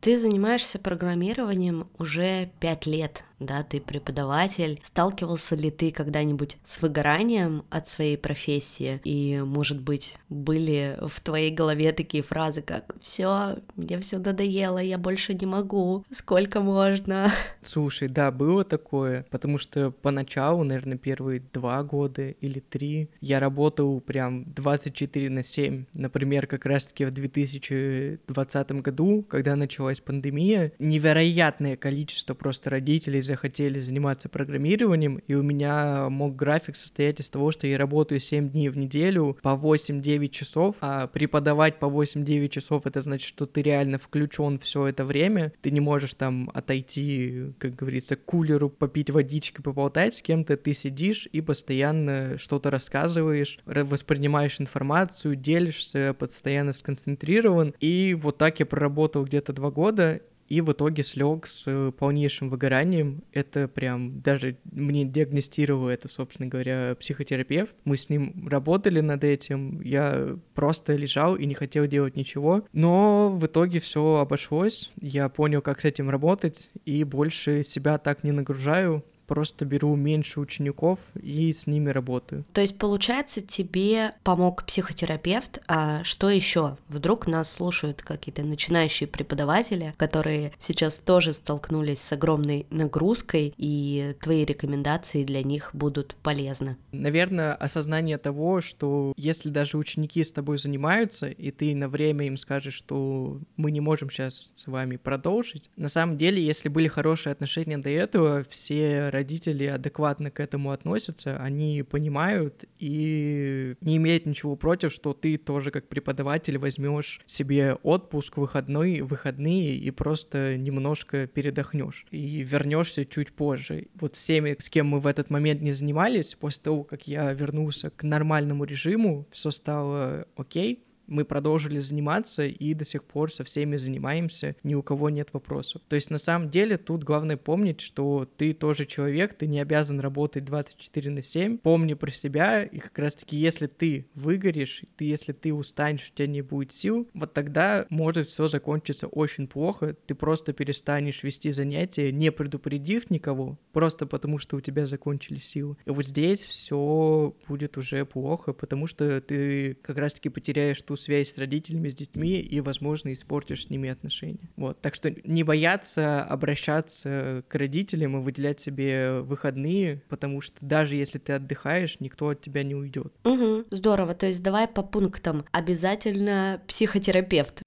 Ты 0.00 0.18
занимаешься 0.18 0.78
программированием 0.78 1.88
уже 1.98 2.50
пять 2.60 2.86
лет 2.86 3.24
да, 3.38 3.62
ты 3.62 3.80
преподаватель. 3.80 4.80
Сталкивался 4.82 5.56
ли 5.56 5.70
ты 5.70 5.90
когда-нибудь 5.90 6.56
с 6.64 6.80
выгоранием 6.80 7.64
от 7.70 7.88
своей 7.88 8.16
профессии? 8.16 9.00
И, 9.04 9.42
может 9.44 9.80
быть, 9.80 10.16
были 10.28 10.98
в 11.02 11.20
твоей 11.20 11.50
голове 11.50 11.92
такие 11.92 12.22
фразы, 12.22 12.62
как 12.62 12.94
«Все, 13.00 13.58
мне 13.76 13.98
все 13.98 14.18
надоело, 14.18 14.78
я 14.78 14.98
больше 14.98 15.34
не 15.34 15.46
могу, 15.46 16.04
сколько 16.10 16.60
можно?» 16.60 17.30
Слушай, 17.62 18.08
да, 18.08 18.30
было 18.30 18.64
такое, 18.64 19.26
потому 19.30 19.58
что 19.58 19.90
поначалу, 19.90 20.64
наверное, 20.64 20.96
первые 20.96 21.42
два 21.52 21.82
года 21.82 22.28
или 22.28 22.60
три 22.60 23.10
я 23.20 23.40
работал 23.40 24.00
прям 24.00 24.44
24 24.52 25.30
на 25.30 25.42
7. 25.42 25.84
Например, 25.94 26.46
как 26.46 26.64
раз-таки 26.64 27.04
в 27.04 27.10
2020 27.10 28.72
году, 28.82 29.24
когда 29.28 29.56
началась 29.56 30.00
пандемия, 30.00 30.72
невероятное 30.78 31.76
количество 31.76 32.34
просто 32.34 32.70
родителей 32.70 33.20
захотели 33.26 33.78
заниматься 33.78 34.28
программированием, 34.28 35.16
и 35.16 35.34
у 35.34 35.42
меня 35.42 36.08
мог 36.08 36.36
график 36.36 36.76
состоять 36.76 37.20
из 37.20 37.28
того, 37.28 37.50
что 37.50 37.66
я 37.66 37.76
работаю 37.76 38.20
7 38.20 38.50
дней 38.50 38.68
в 38.68 38.76
неделю 38.78 39.36
по 39.42 39.50
8-9 39.50 40.28
часов, 40.28 40.76
а 40.80 41.06
преподавать 41.06 41.78
по 41.78 41.86
8-9 41.86 42.48
часов 42.48 42.86
это 42.86 43.02
значит, 43.02 43.28
что 43.28 43.46
ты 43.46 43.62
реально 43.62 43.98
включен 43.98 44.58
все 44.58 44.86
это 44.86 45.04
время, 45.04 45.52
ты 45.60 45.70
не 45.70 45.80
можешь 45.80 46.14
там 46.14 46.50
отойти, 46.54 47.52
как 47.58 47.74
говорится, 47.74 48.16
к 48.16 48.24
кулеру, 48.24 48.70
попить 48.70 49.10
водички, 49.10 49.60
поболтать 49.60 50.16
с 50.16 50.22
кем-то, 50.22 50.56
ты 50.56 50.74
сидишь 50.74 51.28
и 51.32 51.40
постоянно 51.40 52.38
что-то 52.38 52.70
рассказываешь, 52.70 53.58
воспринимаешь 53.66 54.60
информацию, 54.60 55.36
делишься, 55.36 56.14
постоянно 56.18 56.72
сконцентрирован, 56.72 57.74
и 57.80 58.14
вот 58.14 58.38
так 58.38 58.60
я 58.60 58.66
проработал 58.66 59.24
где-то 59.24 59.52
два 59.52 59.70
года, 59.70 60.20
и 60.48 60.60
в 60.60 60.72
итоге 60.72 61.02
слег 61.02 61.46
с 61.46 61.92
полнейшим 61.98 62.50
выгоранием. 62.50 63.22
Это 63.32 63.68
прям 63.68 64.20
даже 64.20 64.56
мне 64.64 65.04
диагностировал 65.04 65.88
это, 65.88 66.08
собственно 66.08 66.48
говоря, 66.48 66.96
психотерапевт. 66.98 67.76
Мы 67.84 67.96
с 67.96 68.08
ним 68.08 68.48
работали 68.48 69.00
над 69.00 69.24
этим, 69.24 69.80
я 69.80 70.36
просто 70.54 70.94
лежал 70.94 71.36
и 71.36 71.46
не 71.46 71.54
хотел 71.54 71.86
делать 71.86 72.16
ничего, 72.16 72.64
но 72.72 73.30
в 73.30 73.46
итоге 73.46 73.80
все 73.80 74.16
обошлось, 74.16 74.92
я 75.00 75.28
понял, 75.28 75.62
как 75.62 75.80
с 75.80 75.84
этим 75.84 76.10
работать, 76.10 76.70
и 76.84 77.04
больше 77.04 77.62
себя 77.64 77.98
так 77.98 78.24
не 78.24 78.32
нагружаю, 78.32 79.04
просто 79.26 79.64
беру 79.64 79.94
меньше 79.96 80.40
учеников 80.40 80.98
и 81.20 81.52
с 81.52 81.66
ними 81.66 81.90
работаю. 81.90 82.44
То 82.52 82.60
есть, 82.60 82.78
получается, 82.78 83.40
тебе 83.40 84.12
помог 84.22 84.64
психотерапевт, 84.64 85.60
а 85.68 86.02
что 86.04 86.30
еще? 86.30 86.76
Вдруг 86.88 87.26
нас 87.26 87.52
слушают 87.52 88.02
какие-то 88.02 88.42
начинающие 88.42 89.08
преподаватели, 89.08 89.94
которые 89.96 90.52
сейчас 90.58 90.98
тоже 90.98 91.32
столкнулись 91.32 92.00
с 92.00 92.12
огромной 92.12 92.66
нагрузкой, 92.70 93.54
и 93.56 94.14
твои 94.20 94.44
рекомендации 94.44 95.24
для 95.24 95.42
них 95.42 95.70
будут 95.72 96.14
полезны. 96.22 96.76
Наверное, 96.92 97.54
осознание 97.54 98.18
того, 98.18 98.60
что 98.60 99.12
если 99.16 99.50
даже 99.50 99.78
ученики 99.78 100.22
с 100.24 100.32
тобой 100.32 100.58
занимаются, 100.58 101.28
и 101.28 101.50
ты 101.50 101.74
на 101.74 101.88
время 101.88 102.26
им 102.26 102.36
скажешь, 102.36 102.74
что 102.74 103.40
мы 103.56 103.70
не 103.70 103.80
можем 103.80 104.10
сейчас 104.10 104.52
с 104.54 104.66
вами 104.66 104.96
продолжить, 104.96 105.70
на 105.76 105.88
самом 105.88 106.16
деле, 106.16 106.44
если 106.44 106.68
были 106.68 106.88
хорошие 106.88 107.32
отношения 107.32 107.78
до 107.78 107.90
этого, 107.90 108.44
все 108.48 109.08
родители 109.16 109.64
адекватно 109.64 110.30
к 110.30 110.40
этому 110.40 110.70
относятся, 110.70 111.38
они 111.38 111.82
понимают 111.82 112.64
и 112.78 113.74
не 113.80 113.96
имеют 113.96 114.26
ничего 114.26 114.56
против, 114.56 114.92
что 114.92 115.14
ты 115.14 115.36
тоже 115.38 115.70
как 115.70 115.88
преподаватель 115.88 116.58
возьмешь 116.58 117.20
себе 117.24 117.74
отпуск, 117.82 118.36
выходной, 118.36 119.00
выходные 119.00 119.76
и 119.76 119.90
просто 119.90 120.56
немножко 120.56 121.26
передохнешь 121.26 122.06
и 122.10 122.42
вернешься 122.42 123.06
чуть 123.06 123.32
позже. 123.32 123.88
Вот 123.94 124.16
всеми, 124.16 124.56
с 124.58 124.68
кем 124.68 124.88
мы 124.88 125.00
в 125.00 125.06
этот 125.06 125.30
момент 125.30 125.62
не 125.62 125.72
занимались, 125.72 126.34
после 126.34 126.62
того, 126.62 126.84
как 126.84 127.08
я 127.08 127.32
вернулся 127.32 127.90
к 127.90 128.02
нормальному 128.02 128.64
режиму, 128.64 129.26
все 129.32 129.50
стало 129.50 130.26
окей, 130.36 130.85
мы 131.06 131.24
продолжили 131.24 131.78
заниматься 131.78 132.46
и 132.46 132.74
до 132.74 132.84
сих 132.84 133.04
пор 133.04 133.32
со 133.32 133.44
всеми 133.44 133.76
занимаемся, 133.76 134.56
ни 134.62 134.74
у 134.74 134.82
кого 134.82 135.10
нет 135.10 135.28
вопросов. 135.32 135.82
То 135.88 135.96
есть 135.96 136.10
на 136.10 136.18
самом 136.18 136.50
деле 136.50 136.76
тут 136.76 137.04
главное 137.04 137.36
помнить, 137.36 137.80
что 137.80 138.28
ты 138.36 138.52
тоже 138.52 138.86
человек, 138.86 139.34
ты 139.34 139.46
не 139.46 139.60
обязан 139.60 140.00
работать 140.00 140.44
24 140.44 141.10
на 141.10 141.22
7. 141.22 141.58
Помни 141.58 141.94
про 141.94 142.10
себя, 142.10 142.64
и 142.64 142.78
как 142.78 142.98
раз 142.98 143.14
таки, 143.14 143.36
если 143.36 143.66
ты 143.66 144.06
выгоришь, 144.14 144.82
ты, 144.96 145.04
если 145.04 145.32
ты 145.32 145.52
устанешь, 145.52 146.10
у 146.10 146.14
тебя 146.14 146.26
не 146.26 146.42
будет 146.42 146.72
сил, 146.72 147.08
вот 147.14 147.32
тогда 147.32 147.86
может 147.90 148.28
все 148.28 148.48
закончиться 148.48 149.06
очень 149.06 149.46
плохо, 149.46 149.94
ты 150.06 150.14
просто 150.14 150.52
перестанешь 150.52 151.22
вести 151.22 151.50
занятия, 151.50 152.12
не 152.12 152.32
предупредив 152.32 153.10
никого, 153.10 153.58
просто 153.72 154.06
потому 154.06 154.38
что 154.38 154.56
у 154.56 154.60
тебя 154.60 154.86
закончились 154.86 155.48
силы. 155.48 155.76
И 155.84 155.90
вот 155.90 156.04
здесь 156.04 156.44
все 156.44 157.34
будет 157.46 157.76
уже 157.76 158.04
плохо, 158.04 158.52
потому 158.52 158.86
что 158.86 159.20
ты 159.20 159.74
как 159.82 159.98
раз 159.98 160.14
таки 160.14 160.28
потеряешь 160.28 160.80
ту 160.82 160.95
связь 160.96 161.32
с 161.32 161.38
родителями, 161.38 161.88
с 161.88 161.94
детьми 161.94 162.38
и, 162.38 162.60
возможно, 162.60 163.12
испортишь 163.12 163.66
с 163.66 163.70
ними 163.70 163.88
отношения. 163.88 164.50
Вот, 164.56 164.80
так 164.80 164.94
что 164.94 165.14
не 165.24 165.42
бояться 165.42 166.22
обращаться 166.24 167.44
к 167.48 167.54
родителям 167.54 168.16
и 168.16 168.22
выделять 168.22 168.60
себе 168.60 169.20
выходные, 169.20 170.02
потому 170.08 170.40
что 170.40 170.56
даже 170.60 170.96
если 170.96 171.18
ты 171.18 171.34
отдыхаешь, 171.34 172.00
никто 172.00 172.30
от 172.30 172.40
тебя 172.40 172.62
не 172.62 172.74
уйдет. 172.74 173.12
Угу, 173.24 173.64
здорово. 173.70 174.14
То 174.14 174.26
есть 174.26 174.42
давай 174.42 174.68
по 174.68 174.82
пунктам. 174.82 175.44
Обязательно 175.52 176.60
психотерапевт. 176.66 177.62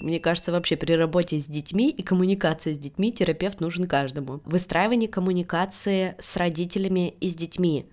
Мне 0.00 0.20
кажется, 0.20 0.52
вообще 0.52 0.76
при 0.76 0.92
работе 0.92 1.38
с 1.38 1.46
детьми 1.46 1.90
и 1.90 2.02
коммуникации 2.02 2.72
с 2.72 2.78
детьми 2.78 3.12
терапевт 3.12 3.60
нужен 3.60 3.86
каждому. 3.86 4.40
Выстраивание 4.44 5.08
коммуникации 5.08 6.14
с 6.20 6.36
родителями 6.36 7.14
и 7.20 7.28
с 7.28 7.34
детьми 7.34 7.90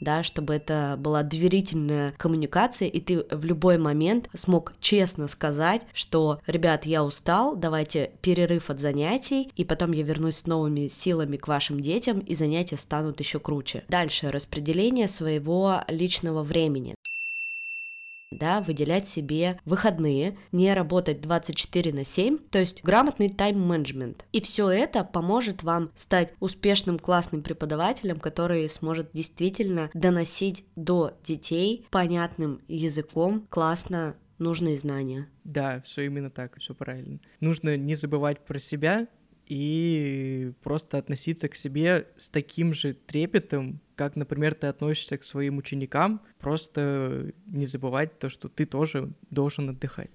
да, 0.00 0.22
чтобы 0.22 0.54
это 0.54 0.96
была 0.98 1.22
доверительная 1.22 2.12
коммуникация, 2.16 2.88
и 2.88 3.00
ты 3.00 3.24
в 3.30 3.44
любой 3.44 3.78
момент 3.78 4.28
смог 4.34 4.74
честно 4.80 5.28
сказать, 5.28 5.82
что, 5.92 6.40
ребят, 6.46 6.86
я 6.86 7.04
устал, 7.04 7.56
давайте 7.56 8.12
перерыв 8.22 8.70
от 8.70 8.80
занятий, 8.80 9.50
и 9.56 9.64
потом 9.64 9.92
я 9.92 10.02
вернусь 10.02 10.38
с 10.38 10.46
новыми 10.46 10.88
силами 10.88 11.36
к 11.36 11.48
вашим 11.48 11.80
детям, 11.80 12.20
и 12.20 12.34
занятия 12.34 12.76
станут 12.76 13.20
еще 13.20 13.38
круче. 13.38 13.84
Дальше 13.88 14.30
распределение 14.30 15.08
своего 15.08 15.82
личного 15.88 16.42
времени 16.42 16.94
да, 18.36 18.60
выделять 18.60 19.08
себе 19.08 19.58
выходные, 19.64 20.36
не 20.52 20.72
работать 20.74 21.20
24 21.20 21.92
на 21.92 22.04
7, 22.04 22.38
то 22.38 22.58
есть 22.58 22.82
грамотный 22.82 23.28
тайм-менеджмент. 23.28 24.24
И 24.32 24.40
все 24.40 24.70
это 24.70 25.04
поможет 25.04 25.62
вам 25.62 25.90
стать 25.94 26.32
успешным 26.40 26.98
классным 26.98 27.42
преподавателем, 27.42 28.18
который 28.18 28.68
сможет 28.68 29.10
действительно 29.12 29.90
доносить 29.94 30.64
до 30.76 31.12
детей 31.24 31.86
понятным 31.90 32.60
языком 32.68 33.46
классно 33.48 34.16
нужные 34.38 34.78
знания. 34.78 35.28
Да, 35.44 35.80
все 35.82 36.02
именно 36.02 36.30
так, 36.30 36.58
все 36.58 36.74
правильно. 36.74 37.20
Нужно 37.40 37.76
не 37.76 37.94
забывать 37.94 38.44
про 38.44 38.58
себя, 38.58 39.08
и 39.46 40.52
просто 40.62 40.98
относиться 40.98 41.48
к 41.48 41.54
себе 41.54 42.08
с 42.16 42.28
таким 42.28 42.74
же 42.74 42.94
трепетом, 42.94 43.80
как, 43.96 44.14
например, 44.14 44.54
ты 44.54 44.68
относишься 44.68 45.18
к 45.18 45.24
своим 45.24 45.56
ученикам, 45.56 46.20
просто 46.38 47.32
не 47.46 47.66
забывать 47.66 48.18
то, 48.18 48.28
что 48.28 48.48
ты 48.48 48.66
тоже 48.66 49.12
должен 49.30 49.70
отдыхать. 49.70 50.10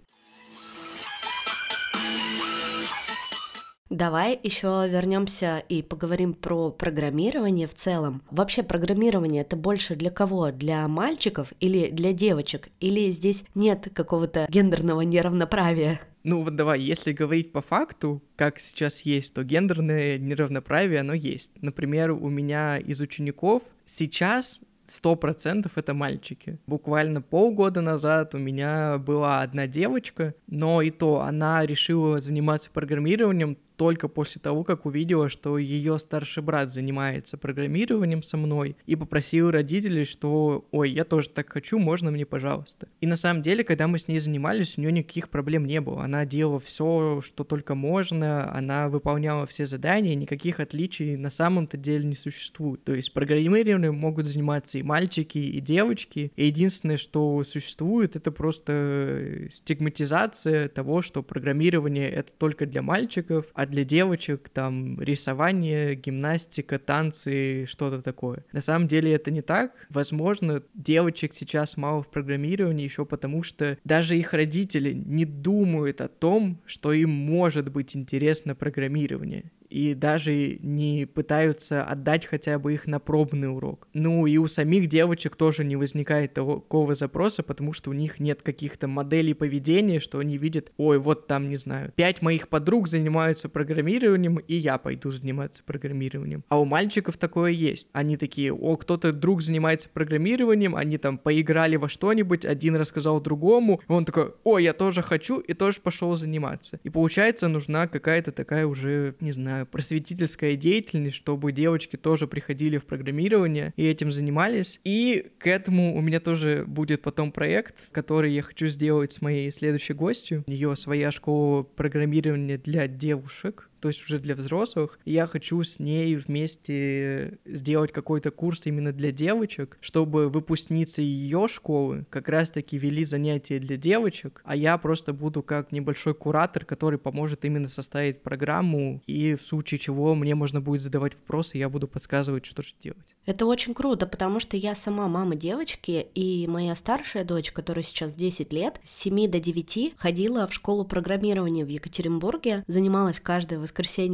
Давай 3.89 4.39
еще 4.41 4.87
вернемся 4.89 5.61
и 5.67 5.81
поговорим 5.81 6.33
про 6.33 6.71
программирование 6.71 7.67
в 7.67 7.75
целом. 7.75 8.23
Вообще 8.31 8.63
программирование 8.63 9.41
это 9.41 9.57
больше 9.57 9.97
для 9.97 10.09
кого? 10.09 10.51
Для 10.51 10.87
мальчиков 10.87 11.51
или 11.59 11.89
для 11.89 12.13
девочек? 12.13 12.69
Или 12.79 13.11
здесь 13.11 13.43
нет 13.53 13.89
какого-то 13.93 14.47
гендерного 14.49 15.01
неравноправия? 15.01 15.99
Ну 16.23 16.43
вот 16.43 16.55
давай, 16.55 16.79
если 16.79 17.13
говорить 17.13 17.51
по 17.51 17.61
факту, 17.61 18.21
как 18.35 18.59
сейчас 18.59 19.01
есть, 19.01 19.33
то 19.33 19.43
гендерное 19.43 20.17
неравноправие, 20.19 20.99
оно 20.99 21.13
есть. 21.13 21.51
Например, 21.61 22.11
у 22.11 22.29
меня 22.29 22.77
из 22.77 23.01
учеников 23.01 23.63
сейчас 23.85 24.61
сто 24.85 25.15
процентов 25.15 25.77
это 25.77 25.93
мальчики. 25.93 26.59
Буквально 26.67 27.21
полгода 27.21 27.81
назад 27.81 28.35
у 28.35 28.37
меня 28.37 28.97
была 28.97 29.41
одна 29.41 29.67
девочка, 29.67 30.35
но 30.47 30.81
и 30.81 30.91
то 30.91 31.21
она 31.21 31.65
решила 31.65 32.19
заниматься 32.19 32.69
программированием 32.71 33.57
только 33.81 34.07
после 34.07 34.39
того, 34.39 34.63
как 34.63 34.85
увидела, 34.85 35.27
что 35.27 35.57
ее 35.57 35.97
старший 35.97 36.43
брат 36.43 36.71
занимается 36.71 37.35
программированием 37.35 38.21
со 38.21 38.37
мной 38.37 38.75
и 38.85 38.95
попросил 38.95 39.49
родителей, 39.49 40.05
что 40.05 40.67
«Ой, 40.69 40.91
я 40.91 41.03
тоже 41.03 41.29
так 41.29 41.49
хочу, 41.49 41.79
можно 41.79 42.11
мне, 42.11 42.27
пожалуйста». 42.27 42.89
И 42.99 43.07
на 43.07 43.15
самом 43.15 43.41
деле, 43.41 43.63
когда 43.63 43.87
мы 43.87 43.97
с 43.97 44.07
ней 44.07 44.19
занимались, 44.19 44.77
у 44.77 44.81
нее 44.81 44.91
никаких 44.91 45.29
проблем 45.29 45.65
не 45.65 45.81
было. 45.81 46.03
Она 46.03 46.27
делала 46.27 46.59
все, 46.59 47.21
что 47.25 47.43
только 47.43 47.73
можно, 47.73 48.55
она 48.55 48.87
выполняла 48.87 49.47
все 49.47 49.65
задания, 49.65 50.13
никаких 50.13 50.59
отличий 50.59 51.17
на 51.17 51.31
самом-то 51.31 51.75
деле 51.75 52.05
не 52.05 52.15
существует. 52.15 52.83
То 52.83 52.93
есть 52.93 53.11
программированием 53.15 53.95
могут 53.95 54.27
заниматься 54.27 54.77
и 54.77 54.83
мальчики, 54.83 55.39
и 55.39 55.59
девочки. 55.59 56.31
И 56.35 56.45
единственное, 56.45 56.97
что 56.97 57.43
существует, 57.43 58.15
это 58.15 58.29
просто 58.29 59.47
стигматизация 59.49 60.69
того, 60.69 61.01
что 61.01 61.23
программирование— 61.23 62.07
это 62.11 62.31
только 62.31 62.67
для 62.67 62.83
мальчиков, 62.83 63.47
а 63.55 63.70
для 63.71 63.83
девочек 63.83 64.49
там 64.49 65.01
рисование, 65.01 65.95
гимнастика, 65.95 66.77
танцы, 66.77 67.65
что-то 67.67 68.01
такое. 68.01 68.45
На 68.51 68.61
самом 68.61 68.87
деле 68.87 69.11
это 69.13 69.31
не 69.31 69.41
так. 69.41 69.87
Возможно, 69.89 70.61
девочек 70.75 71.33
сейчас 71.33 71.77
мало 71.77 72.03
в 72.03 72.11
программировании 72.11 72.83
еще 72.83 73.05
потому, 73.05 73.41
что 73.41 73.77
даже 73.83 74.17
их 74.17 74.33
родители 74.33 74.93
не 74.93 75.25
думают 75.25 76.01
о 76.01 76.07
том, 76.07 76.61
что 76.65 76.93
им 76.93 77.09
может 77.09 77.71
быть 77.71 77.95
интересно 77.95 78.53
программирование 78.53 79.51
и 79.71 79.93
даже 79.93 80.57
не 80.61 81.05
пытаются 81.05 81.83
отдать 81.83 82.25
хотя 82.25 82.59
бы 82.59 82.73
их 82.73 82.87
на 82.87 82.99
пробный 82.99 83.51
урок. 83.51 83.87
Ну 83.93 84.27
и 84.27 84.37
у 84.37 84.47
самих 84.47 84.87
девочек 84.87 85.35
тоже 85.35 85.63
не 85.63 85.75
возникает 85.75 86.33
такого 86.33 86.93
запроса, 86.93 87.41
потому 87.41 87.73
что 87.73 87.89
у 87.89 87.93
них 87.93 88.19
нет 88.19 88.41
каких-то 88.41 88.87
моделей 88.87 89.33
поведения, 89.33 89.99
что 89.99 90.19
они 90.19 90.37
видят, 90.37 90.71
ой, 90.77 90.99
вот 90.99 91.27
там, 91.27 91.49
не 91.49 91.55
знаю, 91.55 91.93
пять 91.95 92.21
моих 92.21 92.49
подруг 92.49 92.87
занимаются 92.87 93.47
программированием, 93.47 94.37
и 94.37 94.55
я 94.55 94.77
пойду 94.77 95.11
заниматься 95.11 95.63
программированием. 95.63 96.43
А 96.49 96.59
у 96.59 96.65
мальчиков 96.65 97.17
такое 97.17 97.51
есть. 97.51 97.87
Они 97.93 98.17
такие, 98.17 98.53
о, 98.53 98.75
кто-то 98.75 99.13
друг 99.13 99.41
занимается 99.41 99.89
программированием, 99.89 100.75
они 100.75 100.97
там 100.97 101.17
поиграли 101.17 101.77
во 101.77 101.87
что-нибудь, 101.87 102.45
один 102.45 102.75
рассказал 102.75 103.21
другому, 103.21 103.81
он 103.87 104.03
такой, 104.03 104.33
ой, 104.43 104.63
я 104.63 104.73
тоже 104.73 105.01
хочу, 105.01 105.39
и 105.39 105.53
тоже 105.53 105.79
пошел 105.81 106.13
заниматься. 106.15 106.79
И 106.83 106.89
получается, 106.89 107.47
нужна 107.47 107.87
какая-то 107.87 108.31
такая 108.31 108.65
уже, 108.65 109.15
не 109.21 109.31
знаю, 109.31 109.60
просветительская 109.65 110.55
деятельность, 110.55 111.15
чтобы 111.15 111.51
девочки 111.51 111.95
тоже 111.95 112.27
приходили 112.27 112.77
в 112.77 112.85
программирование 112.85 113.73
и 113.75 113.85
этим 113.85 114.11
занимались. 114.11 114.79
И 114.83 115.31
к 115.39 115.47
этому 115.47 115.95
у 115.95 116.01
меня 116.01 116.19
тоже 116.19 116.63
будет 116.67 117.01
потом 117.01 117.31
проект, 117.31 117.89
который 117.91 118.31
я 118.31 118.41
хочу 118.41 118.67
сделать 118.67 119.13
с 119.13 119.21
моей 119.21 119.51
следующей 119.51 119.93
гостью. 119.93 120.43
У 120.47 120.51
нее 120.51 120.75
своя 120.75 121.11
школа 121.11 121.63
программирования 121.63 122.57
для 122.57 122.87
девушек, 122.87 123.69
то 123.81 123.89
есть 123.89 124.03
уже 124.03 124.19
для 124.19 124.35
взрослых. 124.35 124.99
И 125.05 125.11
я 125.11 125.27
хочу 125.27 125.61
с 125.63 125.79
ней 125.79 126.15
вместе 126.15 127.39
сделать 127.45 127.91
какой-то 127.91 128.31
курс 128.31 128.65
именно 128.65 128.93
для 128.93 129.11
девочек, 129.11 129.77
чтобы 129.81 130.29
выпускницы 130.29 131.01
ее 131.01 131.47
школы 131.47 132.05
как 132.09 132.29
раз-таки 132.29 132.77
вели 132.77 133.03
занятия 133.03 133.59
для 133.59 133.77
девочек, 133.77 134.41
а 134.45 134.55
я 134.55 134.77
просто 134.77 135.13
буду 135.13 135.41
как 135.41 135.71
небольшой 135.71 136.13
куратор, 136.13 136.63
который 136.63 136.99
поможет 136.99 137.43
именно 137.43 137.67
составить 137.67 138.21
программу, 138.21 139.01
и 139.07 139.35
в 139.35 139.45
случае 139.45 139.79
чего 139.79 140.13
мне 140.15 140.35
можно 140.35 140.61
будет 140.61 140.81
задавать 140.81 141.15
вопросы, 141.15 141.57
я 141.57 141.67
буду 141.69 141.87
подсказывать, 141.87 142.45
что 142.45 142.61
же 142.61 142.73
делать. 142.79 143.15
Это 143.25 143.45
очень 143.45 143.73
круто, 143.73 144.05
потому 144.05 144.39
что 144.39 144.57
я 144.57 144.75
сама 144.75 145.07
мама 145.07 145.35
девочки, 145.35 146.05
и 146.13 146.47
моя 146.47 146.75
старшая 146.75 147.23
дочь, 147.23 147.51
которая 147.51 147.83
сейчас 147.83 148.13
10 148.13 148.53
лет, 148.53 148.79
с 148.83 148.91
7 148.91 149.27
до 149.29 149.39
9 149.39 149.93
ходила 149.97 150.47
в 150.47 150.53
школу 150.53 150.85
программирования 150.85 151.65
в 151.65 151.69
Екатеринбурге, 151.69 152.63
занималась 152.67 153.19
каждое 153.19 153.57
воскресенье 153.57 153.70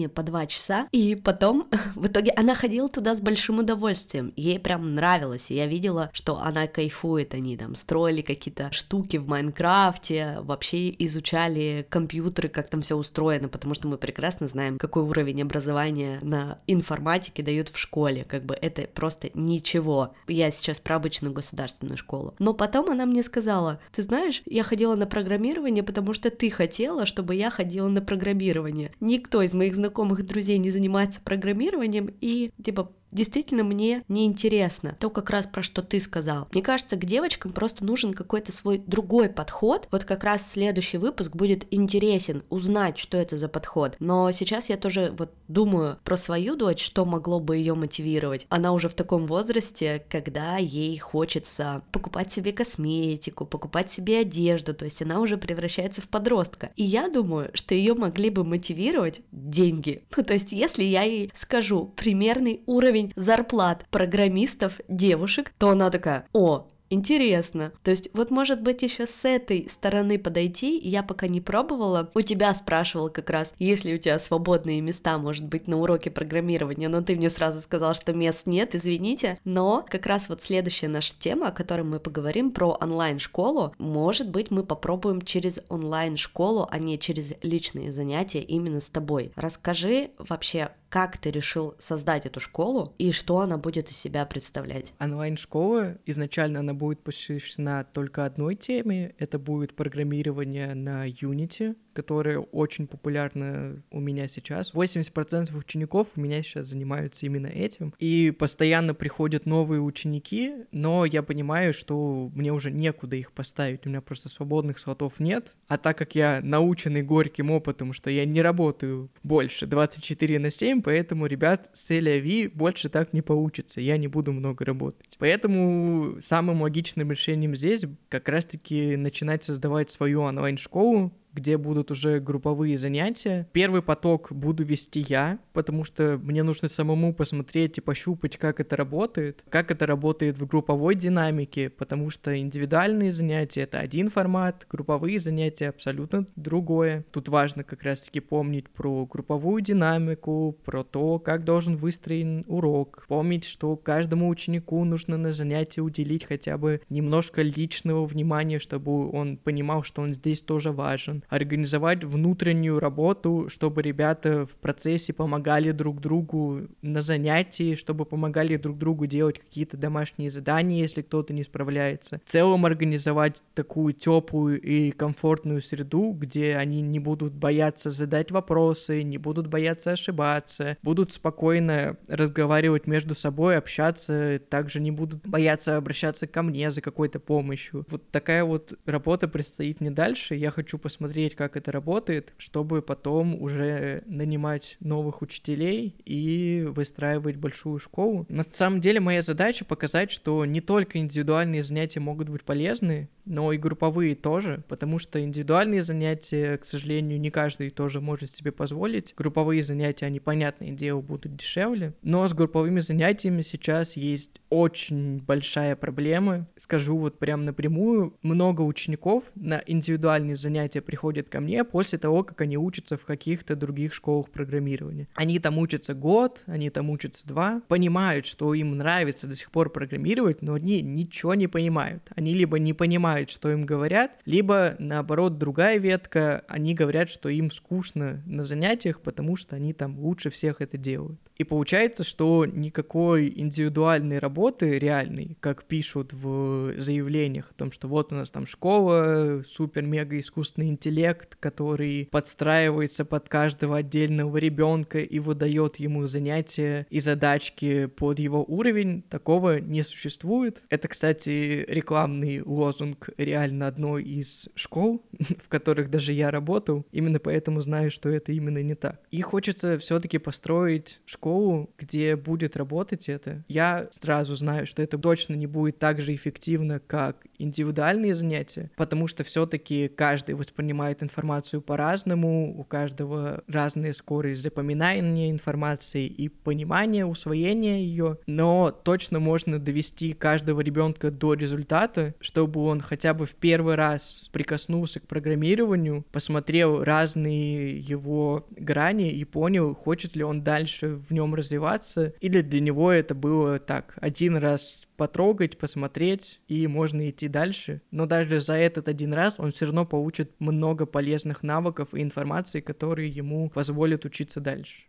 по 0.09 0.23
2 0.23 0.45
часа, 0.47 0.87
и 0.91 1.15
потом 1.15 1.67
в 1.95 2.07
итоге 2.07 2.31
она 2.35 2.55
ходила 2.55 2.89
туда 2.89 3.15
с 3.15 3.21
большим 3.21 3.59
удовольствием. 3.59 4.33
Ей 4.35 4.59
прям 4.59 4.95
нравилось, 4.95 5.51
и 5.51 5.55
я 5.55 5.67
видела, 5.67 6.09
что 6.13 6.39
она 6.39 6.67
кайфует, 6.67 7.33
они 7.33 7.57
там 7.57 7.75
строили 7.75 8.21
какие-то 8.21 8.71
штуки 8.71 9.17
в 9.17 9.27
Майнкрафте, 9.27 10.37
вообще 10.41 10.89
изучали 11.05 11.85
компьютеры, 11.89 12.49
как 12.49 12.69
там 12.69 12.81
все 12.81 12.95
устроено, 12.95 13.49
потому 13.49 13.73
что 13.73 13.87
мы 13.87 13.97
прекрасно 13.97 14.47
знаем, 14.47 14.77
какой 14.77 15.03
уровень 15.03 15.41
образования 15.41 16.19
на 16.21 16.59
информатике 16.67 17.43
дают 17.43 17.69
в 17.69 17.77
школе, 17.77 18.25
как 18.25 18.45
бы 18.45 18.57
это 18.59 18.83
просто 18.83 19.29
ничего. 19.33 20.13
Я 20.27 20.51
сейчас 20.51 20.79
про 20.79 20.95
обычную 20.95 21.33
государственную 21.33 21.97
школу. 21.97 22.35
Но 22.39 22.53
потом 22.53 22.89
она 22.89 23.05
мне 23.05 23.23
сказала, 23.23 23.79
ты 23.91 24.01
знаешь, 24.01 24.41
я 24.45 24.63
ходила 24.63 24.95
на 24.95 25.07
программирование, 25.07 25.83
потому 25.83 26.13
что 26.13 26.29
ты 26.29 26.49
хотела, 26.49 27.05
чтобы 27.05 27.35
я 27.35 27.49
ходила 27.49 27.87
на 27.87 28.01
программирование. 28.01 28.91
Никто 28.99 29.43
из 29.47 29.53
моих 29.53 29.75
знакомых 29.75 30.25
друзей 30.25 30.57
не 30.59 30.71
занимается 30.71 31.19
программированием, 31.21 32.13
и 32.21 32.51
типа 32.63 32.91
действительно 33.11 33.63
мне 33.63 34.03
неинтересно. 34.07 34.95
То 34.99 35.09
как 35.09 35.29
раз 35.29 35.47
про 35.47 35.61
что 35.61 35.81
ты 35.81 35.99
сказал. 35.99 36.47
Мне 36.51 36.61
кажется, 36.61 36.95
к 36.95 37.05
девочкам 37.05 37.51
просто 37.51 37.85
нужен 37.85 38.13
какой-то 38.13 38.51
свой 38.51 38.77
другой 38.77 39.29
подход. 39.29 39.87
Вот 39.91 40.05
как 40.05 40.23
раз 40.23 40.51
следующий 40.51 40.97
выпуск 40.97 41.35
будет 41.35 41.65
интересен 41.71 42.43
узнать, 42.49 42.97
что 42.97 43.17
это 43.17 43.37
за 43.37 43.47
подход. 43.47 43.95
Но 43.99 44.31
сейчас 44.31 44.69
я 44.69 44.77
тоже 44.77 45.13
вот 45.17 45.31
думаю 45.47 45.97
про 46.03 46.17
свою 46.17 46.55
дочь, 46.55 46.83
что 46.83 47.05
могло 47.05 47.39
бы 47.39 47.57
ее 47.57 47.73
мотивировать. 47.73 48.45
Она 48.49 48.73
уже 48.73 48.89
в 48.89 48.93
таком 48.93 49.27
возрасте, 49.27 50.03
когда 50.09 50.57
ей 50.57 50.97
хочется 50.97 51.83
покупать 51.91 52.31
себе 52.31 52.51
косметику, 52.51 53.45
покупать 53.45 53.91
себе 53.91 54.19
одежду, 54.19 54.73
то 54.73 54.85
есть 54.85 55.01
она 55.01 55.19
уже 55.19 55.37
превращается 55.37 56.01
в 56.01 56.07
подростка. 56.07 56.71
И 56.75 56.83
я 56.83 57.09
думаю, 57.09 57.51
что 57.53 57.73
ее 57.75 57.93
могли 57.93 58.29
бы 58.29 58.43
мотивировать 58.43 59.21
деньги. 59.31 60.01
Ну, 60.17 60.23
то 60.23 60.33
есть, 60.33 60.51
если 60.51 60.83
я 60.83 61.03
ей 61.03 61.31
скажу 61.35 61.93
примерный 61.95 62.63
уровень 62.65 62.96
уровень 62.97 63.13
зарплат 63.15 63.85
программистов 63.89 64.79
девушек, 64.87 65.53
то 65.57 65.69
она 65.69 65.89
такая, 65.89 66.27
о, 66.33 66.67
Интересно. 66.89 67.73
То 67.83 67.91
есть 67.91 68.09
вот 68.13 68.31
может 68.31 68.61
быть 68.61 68.81
еще 68.81 69.07
с 69.07 69.25
этой 69.25 69.67
стороны 69.69 70.17
подойти, 70.17 70.79
я 70.79 71.03
пока 71.03 71.27
не 71.27 71.41
пробовала. 71.41 72.09
У 72.13 72.21
тебя 72.21 72.53
спрашивала 72.53 73.09
как 73.09 73.29
раз, 73.29 73.53
есть 73.59 73.83
ли 73.83 73.95
у 73.95 73.97
тебя 73.97 74.17
свободные 74.19 74.79
места, 74.79 75.17
может 75.17 75.45
быть, 75.45 75.67
на 75.67 75.81
уроке 75.81 76.09
программирования, 76.09 76.87
но 76.87 77.01
ты 77.01 77.15
мне 77.15 77.29
сразу 77.29 77.59
сказал, 77.59 77.93
что 77.93 78.13
мест 78.13 78.47
нет, 78.47 78.73
извините. 78.73 79.37
Но 79.43 79.85
как 79.89 80.05
раз 80.05 80.29
вот 80.29 80.41
следующая 80.41 80.87
наша 80.87 81.13
тема, 81.19 81.47
о 81.47 81.51
которой 81.51 81.83
мы 81.83 81.99
поговорим, 81.99 82.51
про 82.51 82.77
онлайн-школу, 82.79 83.73
может 83.77 84.29
быть, 84.29 84.49
мы 84.49 84.63
попробуем 84.63 85.21
через 85.21 85.59
онлайн-школу, 85.67 86.69
а 86.71 86.79
не 86.79 86.97
через 86.97 87.33
личные 87.41 87.91
занятия 87.91 88.41
именно 88.41 88.79
с 88.79 88.89
тобой. 88.89 89.33
Расскажи 89.35 90.11
вообще, 90.17 90.69
как 90.97 91.19
ты 91.19 91.29
решил 91.29 91.75
создать 91.77 92.25
эту 92.25 92.39
школу 92.39 92.95
и 92.97 93.11
что 93.11 93.41
она 93.41 93.59
будет 93.59 93.91
из 93.91 93.97
себя 93.97 94.25
представлять? 94.25 94.95
Онлайн-школа, 94.99 95.99
изначально 96.07 96.61
она 96.61 96.73
будет 96.73 97.03
посвящена 97.03 97.85
только 97.93 98.25
одной 98.25 98.55
теме, 98.55 99.13
это 99.19 99.37
будет 99.37 99.75
программирование 99.75 100.73
на 100.73 101.07
Unity, 101.07 101.75
которое 101.97 102.37
очень 102.37 102.85
популярно 102.85 103.81
у 103.89 103.99
меня 103.99 104.27
сейчас. 104.27 104.71
80% 104.71 105.57
учеников 105.57 106.09
у 106.15 106.21
меня 106.21 106.43
сейчас 106.43 106.67
занимаются 106.67 107.25
именно 107.25 107.47
этим. 107.47 107.91
И 107.97 108.29
постоянно 108.29 108.93
приходят 108.93 109.47
новые 109.47 109.81
ученики, 109.81 110.53
но 110.71 111.05
я 111.05 111.23
понимаю, 111.23 111.73
что 111.73 112.29
мне 112.35 112.53
уже 112.53 112.69
некуда 112.69 113.15
их 113.15 113.31
поставить. 113.31 113.87
У 113.87 113.89
меня 113.89 114.01
просто 114.01 114.29
свободных 114.29 114.77
слотов 114.77 115.19
нет. 115.19 115.55
А 115.67 115.79
так 115.79 115.97
как 115.97 116.13
я 116.13 116.39
наученный 116.43 117.01
горьким 117.01 117.49
опытом, 117.49 117.93
что 117.93 118.11
я 118.11 118.25
не 118.25 118.43
работаю 118.43 119.09
больше 119.23 119.65
24 119.65 120.37
на 120.37 120.51
7, 120.51 120.83
поэтому, 120.87 121.25
ребят, 121.25 121.69
с 121.73 121.91
Эля 121.91 122.49
больше 122.53 122.87
так 122.87 123.11
не 123.11 123.21
получится. 123.21 123.81
Я 123.81 123.97
не 123.97 124.07
буду 124.07 124.31
много 124.31 124.63
работать. 124.63 125.17
Поэтому 125.19 126.15
самым 126.21 126.61
логичным 126.61 127.11
решением 127.11 127.55
здесь 127.57 127.83
как 128.07 128.29
раз-таки 128.29 128.95
начинать 128.95 129.43
создавать 129.43 129.89
свою 129.89 130.21
онлайн-школу, 130.21 131.11
где 131.37 131.57
будут 131.57 131.91
уже 131.91 132.19
групповые 132.19 132.77
занятия. 132.77 133.47
Первый 133.53 133.83
поток 133.83 134.31
буду 134.31 134.65
вести 134.65 135.05
я, 135.07 135.37
потому 135.53 135.83
что 135.83 136.19
мне 136.21 136.41
нужно 136.41 136.67
самому 136.67 137.13
посмотреть 137.13 137.77
и 137.77 137.81
пощупать, 137.81 138.37
как 138.37 138.59
это 138.59 138.75
работает, 138.75 139.43
как 139.49 139.69
это 139.69 139.85
работает 139.85 140.39
в 140.39 140.47
групповой 140.47 140.95
динамике, 140.95 141.69
потому 141.69 142.09
что 142.09 142.35
индивидуальные 142.37 143.11
занятия— 143.11 143.61
это 143.63 143.79
один 143.79 144.09
формат, 144.09 144.65
групповые 144.67 145.19
занятия— 145.19 145.69
абсолютно 145.69 146.25
другое. 146.35 147.05
Тут 147.11 147.29
важно 147.29 147.63
как 147.63 147.83
раз-таки 147.83 148.19
помнить 148.19 148.67
про 148.69 149.05
групповую 149.05 149.61
динамику, 149.61 150.57
про 150.65 150.83
то, 150.83 151.19
как 151.19 151.43
должен 151.43 151.77
выстроен 151.77 152.45
урок, 152.47 153.05
помнить, 153.07 153.45
что 153.45 153.75
каждому 153.75 154.27
ученику 154.27 154.83
нужно 154.85 155.17
на 155.17 155.31
занятие 155.31 155.81
уделить 155.81 156.23
хотя 156.23 156.57
бы 156.57 156.81
немножко 156.89 157.43
личного 157.43 158.07
внимания, 158.07 158.57
чтобы 158.57 159.11
он 159.11 159.37
понимал, 159.37 159.83
что 159.83 160.01
он 160.01 160.13
здесь 160.13 160.41
тоже 160.41 160.71
важен 160.71 161.23
организовать 161.29 162.03
внутреннюю 162.03 162.79
работу, 162.79 163.47
чтобы 163.49 163.81
ребята 163.81 164.45
в 164.45 164.55
процессе 164.55 165.13
помогали 165.13 165.71
друг 165.71 165.99
другу 165.99 166.67
на 166.81 167.01
занятии, 167.01 167.75
чтобы 167.75 168.05
помогали 168.05 168.55
друг 168.55 168.77
другу 168.77 169.05
делать 169.05 169.39
какие-то 169.39 169.77
домашние 169.77 170.29
задания, 170.29 170.81
если 170.81 171.01
кто-то 171.01 171.33
не 171.33 171.43
справляется. 171.43 172.21
В 172.25 172.29
целом 172.29 172.65
организовать 172.65 173.43
такую 173.53 173.93
теплую 173.93 174.61
и 174.61 174.91
комфортную 174.91 175.61
среду, 175.61 176.11
где 176.11 176.55
они 176.55 176.81
не 176.81 176.99
будут 176.99 177.33
бояться 177.33 177.89
задать 177.89 178.31
вопросы, 178.31 179.03
не 179.03 179.17
будут 179.17 179.47
бояться 179.47 179.91
ошибаться, 179.91 180.77
будут 180.81 181.11
спокойно 181.11 181.97
разговаривать 182.07 182.87
между 182.87 183.15
собой, 183.15 183.57
общаться, 183.57 184.39
также 184.49 184.79
не 184.79 184.91
будут 184.91 185.27
бояться 185.27 185.77
обращаться 185.77 186.27
ко 186.27 186.41
мне 186.41 186.71
за 186.71 186.81
какой-то 186.81 187.19
помощью. 187.19 187.85
Вот 187.89 188.09
такая 188.11 188.43
вот 188.43 188.73
работа 188.85 189.27
предстоит 189.27 189.81
мне 189.81 189.91
дальше. 189.91 190.35
Я 190.35 190.51
хочу 190.51 190.77
посмотреть 190.77 191.16
посмотреть, 191.17 191.35
как 191.35 191.57
это 191.57 191.71
работает, 191.71 192.33
чтобы 192.37 192.81
потом 192.83 193.41
уже 193.41 194.03
нанимать 194.05 194.77
новых 194.79 195.23
учителей 195.23 195.95
и 196.05 196.63
выстраивать 196.69 197.37
большую 197.37 197.79
школу. 197.79 198.27
На 198.29 198.45
самом 198.51 198.81
деле 198.81 198.99
моя 198.99 199.21
задача 199.23 199.65
показать, 199.65 200.11
что 200.11 200.45
не 200.45 200.61
только 200.61 200.99
индивидуальные 200.99 201.63
занятия 201.63 201.99
могут 201.99 202.29
быть 202.29 202.43
полезны, 202.43 203.09
но 203.25 203.51
и 203.51 203.57
групповые 203.57 204.15
тоже, 204.15 204.63
потому 204.67 204.99
что 204.99 205.19
индивидуальные 205.19 205.81
занятия, 205.81 206.57
к 206.57 206.65
сожалению, 206.65 207.19
не 207.19 207.31
каждый 207.31 207.71
тоже 207.71 207.99
может 207.99 208.29
себе 208.29 208.51
позволить. 208.51 209.13
Групповые 209.17 209.61
занятия, 209.61 210.05
они, 210.05 210.19
понятное 210.19 210.71
дело, 210.71 211.01
будут 211.01 211.35
дешевле, 211.35 211.93
но 212.03 212.27
с 212.27 212.33
групповыми 212.33 212.79
занятиями 212.79 213.41
сейчас 213.41 213.97
есть 213.97 214.39
очень 214.49 215.19
большая 215.19 215.75
проблема. 215.75 216.47
Скажу 216.55 216.97
вот 216.97 217.17
прям 217.17 217.43
напрямую, 217.43 218.15
много 218.21 218.61
учеников 218.61 219.23
на 219.35 219.61
индивидуальные 219.65 220.35
занятия 220.35 220.81
приходят 220.81 220.96
ко 221.29 221.39
мне 221.39 221.63
после 221.63 221.97
того, 221.97 222.23
как 222.23 222.41
они 222.41 222.57
учатся 222.57 222.97
в 222.97 223.05
каких-то 223.05 223.55
других 223.55 223.93
школах 223.93 224.29
программирования. 224.29 225.07
Они 225.15 225.39
там 225.39 225.57
учатся 225.57 225.93
год, 225.93 226.43
они 226.45 226.69
там 226.69 226.89
учатся 226.89 227.27
два, 227.27 227.61
понимают, 227.67 228.25
что 228.25 228.53
им 228.53 228.77
нравится 228.77 229.27
до 229.27 229.35
сих 229.35 229.51
пор 229.51 229.69
программировать, 229.69 230.41
но 230.41 230.53
они 230.53 230.81
ничего 230.81 231.33
не 231.35 231.47
понимают. 231.47 232.03
Они 232.15 232.33
либо 232.33 232.59
не 232.59 232.73
понимают, 232.73 233.29
что 233.29 233.51
им 233.51 233.65
говорят, 233.65 234.11
либо, 234.25 234.75
наоборот, 234.79 235.37
другая 235.37 235.77
ветка, 235.77 236.43
они 236.47 236.73
говорят, 236.73 237.09
что 237.09 237.29
им 237.29 237.51
скучно 237.51 238.21
на 238.25 238.43
занятиях, 238.43 239.01
потому 239.01 239.35
что 239.35 239.55
они 239.55 239.73
там 239.73 239.99
лучше 239.99 240.29
всех 240.29 240.61
это 240.61 240.77
делают. 240.77 241.19
И 241.35 241.43
получается, 241.43 242.03
что 242.03 242.45
никакой 242.45 243.31
индивидуальной 243.35 244.19
работы 244.19 244.79
реальной, 244.79 245.37
как 245.39 245.63
пишут 245.63 246.13
в 246.13 246.79
заявлениях 246.79 247.51
о 247.51 247.53
том, 247.53 247.71
что 247.71 247.87
вот 247.87 248.11
у 248.11 248.15
нас 248.15 248.31
там 248.31 248.47
школа, 248.47 249.43
супер-мега 249.45 250.17
искусственный 250.19 250.69
интеллект, 250.69 250.86
интеллект, 250.87 251.35
который 251.39 252.07
подстраивается 252.11 253.03
под 253.03 253.27
каждого 253.27 253.77
отдельного 253.77 254.37
ребенка 254.37 254.99
и 254.99 255.19
выдает 255.19 255.77
ему 255.77 256.07
занятия 256.07 256.87
и 256.89 256.99
задачки 256.99 257.87
под 257.87 258.19
его 258.19 258.43
уровень, 258.47 259.01
такого 259.03 259.59
не 259.59 259.83
существует. 259.83 260.63
Это, 260.69 260.87
кстати, 260.87 261.65
рекламный 261.67 262.41
лозунг 262.41 263.09
реально 263.17 263.67
одной 263.67 264.03
из 264.03 264.47
школ, 264.55 265.05
в 265.43 265.49
которых 265.49 265.89
даже 265.89 266.13
я 266.13 266.31
работал, 266.31 266.85
именно 266.91 267.19
поэтому 267.19 267.61
знаю, 267.61 267.91
что 267.91 268.09
это 268.09 268.31
именно 268.31 268.63
не 268.63 268.75
так. 268.75 269.01
И 269.11 269.21
хочется 269.21 269.77
все-таки 269.77 270.17
построить 270.17 271.01
школу, 271.05 271.69
где 271.77 272.15
будет 272.15 272.55
работать 272.55 273.09
это. 273.09 273.43
Я 273.47 273.89
сразу 273.99 274.35
знаю, 274.35 274.65
что 274.67 274.81
это 274.81 274.97
точно 274.97 275.33
не 275.33 275.47
будет 275.47 275.79
так 275.79 275.99
же 275.99 276.15
эффективно, 276.15 276.79
как 276.79 277.25
индивидуальные 277.39 278.15
занятия, 278.15 278.71
потому 278.77 279.07
что 279.07 279.23
все-таки 279.23 279.89
каждый 279.89 280.35
воспринимает 280.35 280.76
информацию 280.81 281.61
по-разному, 281.61 282.57
у 282.57 282.63
каждого 282.63 283.43
разная 283.47 283.93
скорость 283.93 284.41
запоминания 284.41 285.29
информации 285.29 286.05
и 286.05 286.29
понимания, 286.29 287.05
усвоения 287.05 287.79
ее, 287.79 288.17
но 288.27 288.71
точно 288.71 289.19
можно 289.19 289.59
довести 289.59 290.13
каждого 290.13 290.61
ребенка 290.61 291.11
до 291.11 291.33
результата, 291.33 292.13
чтобы 292.19 292.61
он 292.61 292.81
хотя 292.81 293.13
бы 293.13 293.25
в 293.25 293.35
первый 293.35 293.75
раз 293.75 294.29
прикоснулся 294.31 294.99
к 294.99 295.07
программированию, 295.07 296.05
посмотрел 296.11 296.83
разные 296.83 297.79
его 297.79 298.47
грани 298.51 299.11
и 299.11 299.25
понял, 299.25 299.75
хочет 299.75 300.15
ли 300.15 300.23
он 300.23 300.43
дальше 300.43 300.95
в 300.95 301.11
нем 301.11 301.35
развиваться, 301.35 302.13
или 302.21 302.41
для 302.41 302.59
него 302.59 302.91
это 302.91 303.15
было 303.15 303.59
так, 303.59 303.97
один 304.01 304.37
раз 304.37 304.86
потрогать, 304.97 305.57
посмотреть, 305.57 306.41
и 306.47 306.67
можно 306.67 307.09
идти 307.09 307.27
дальше. 307.27 307.81
Но 307.91 308.05
даже 308.05 308.39
за 308.39 308.55
этот 308.55 308.89
один 308.89 309.13
раз 309.13 309.39
он 309.39 309.51
все 309.51 309.65
равно 309.65 309.85
получит 309.85 310.31
много 310.39 310.85
полезных 310.85 311.43
навыков 311.43 311.93
и 311.93 312.01
информации, 312.01 312.59
которые 312.59 313.09
ему 313.09 313.49
позволят 313.49 314.03
учиться 314.03 314.41
дальше. 314.41 314.85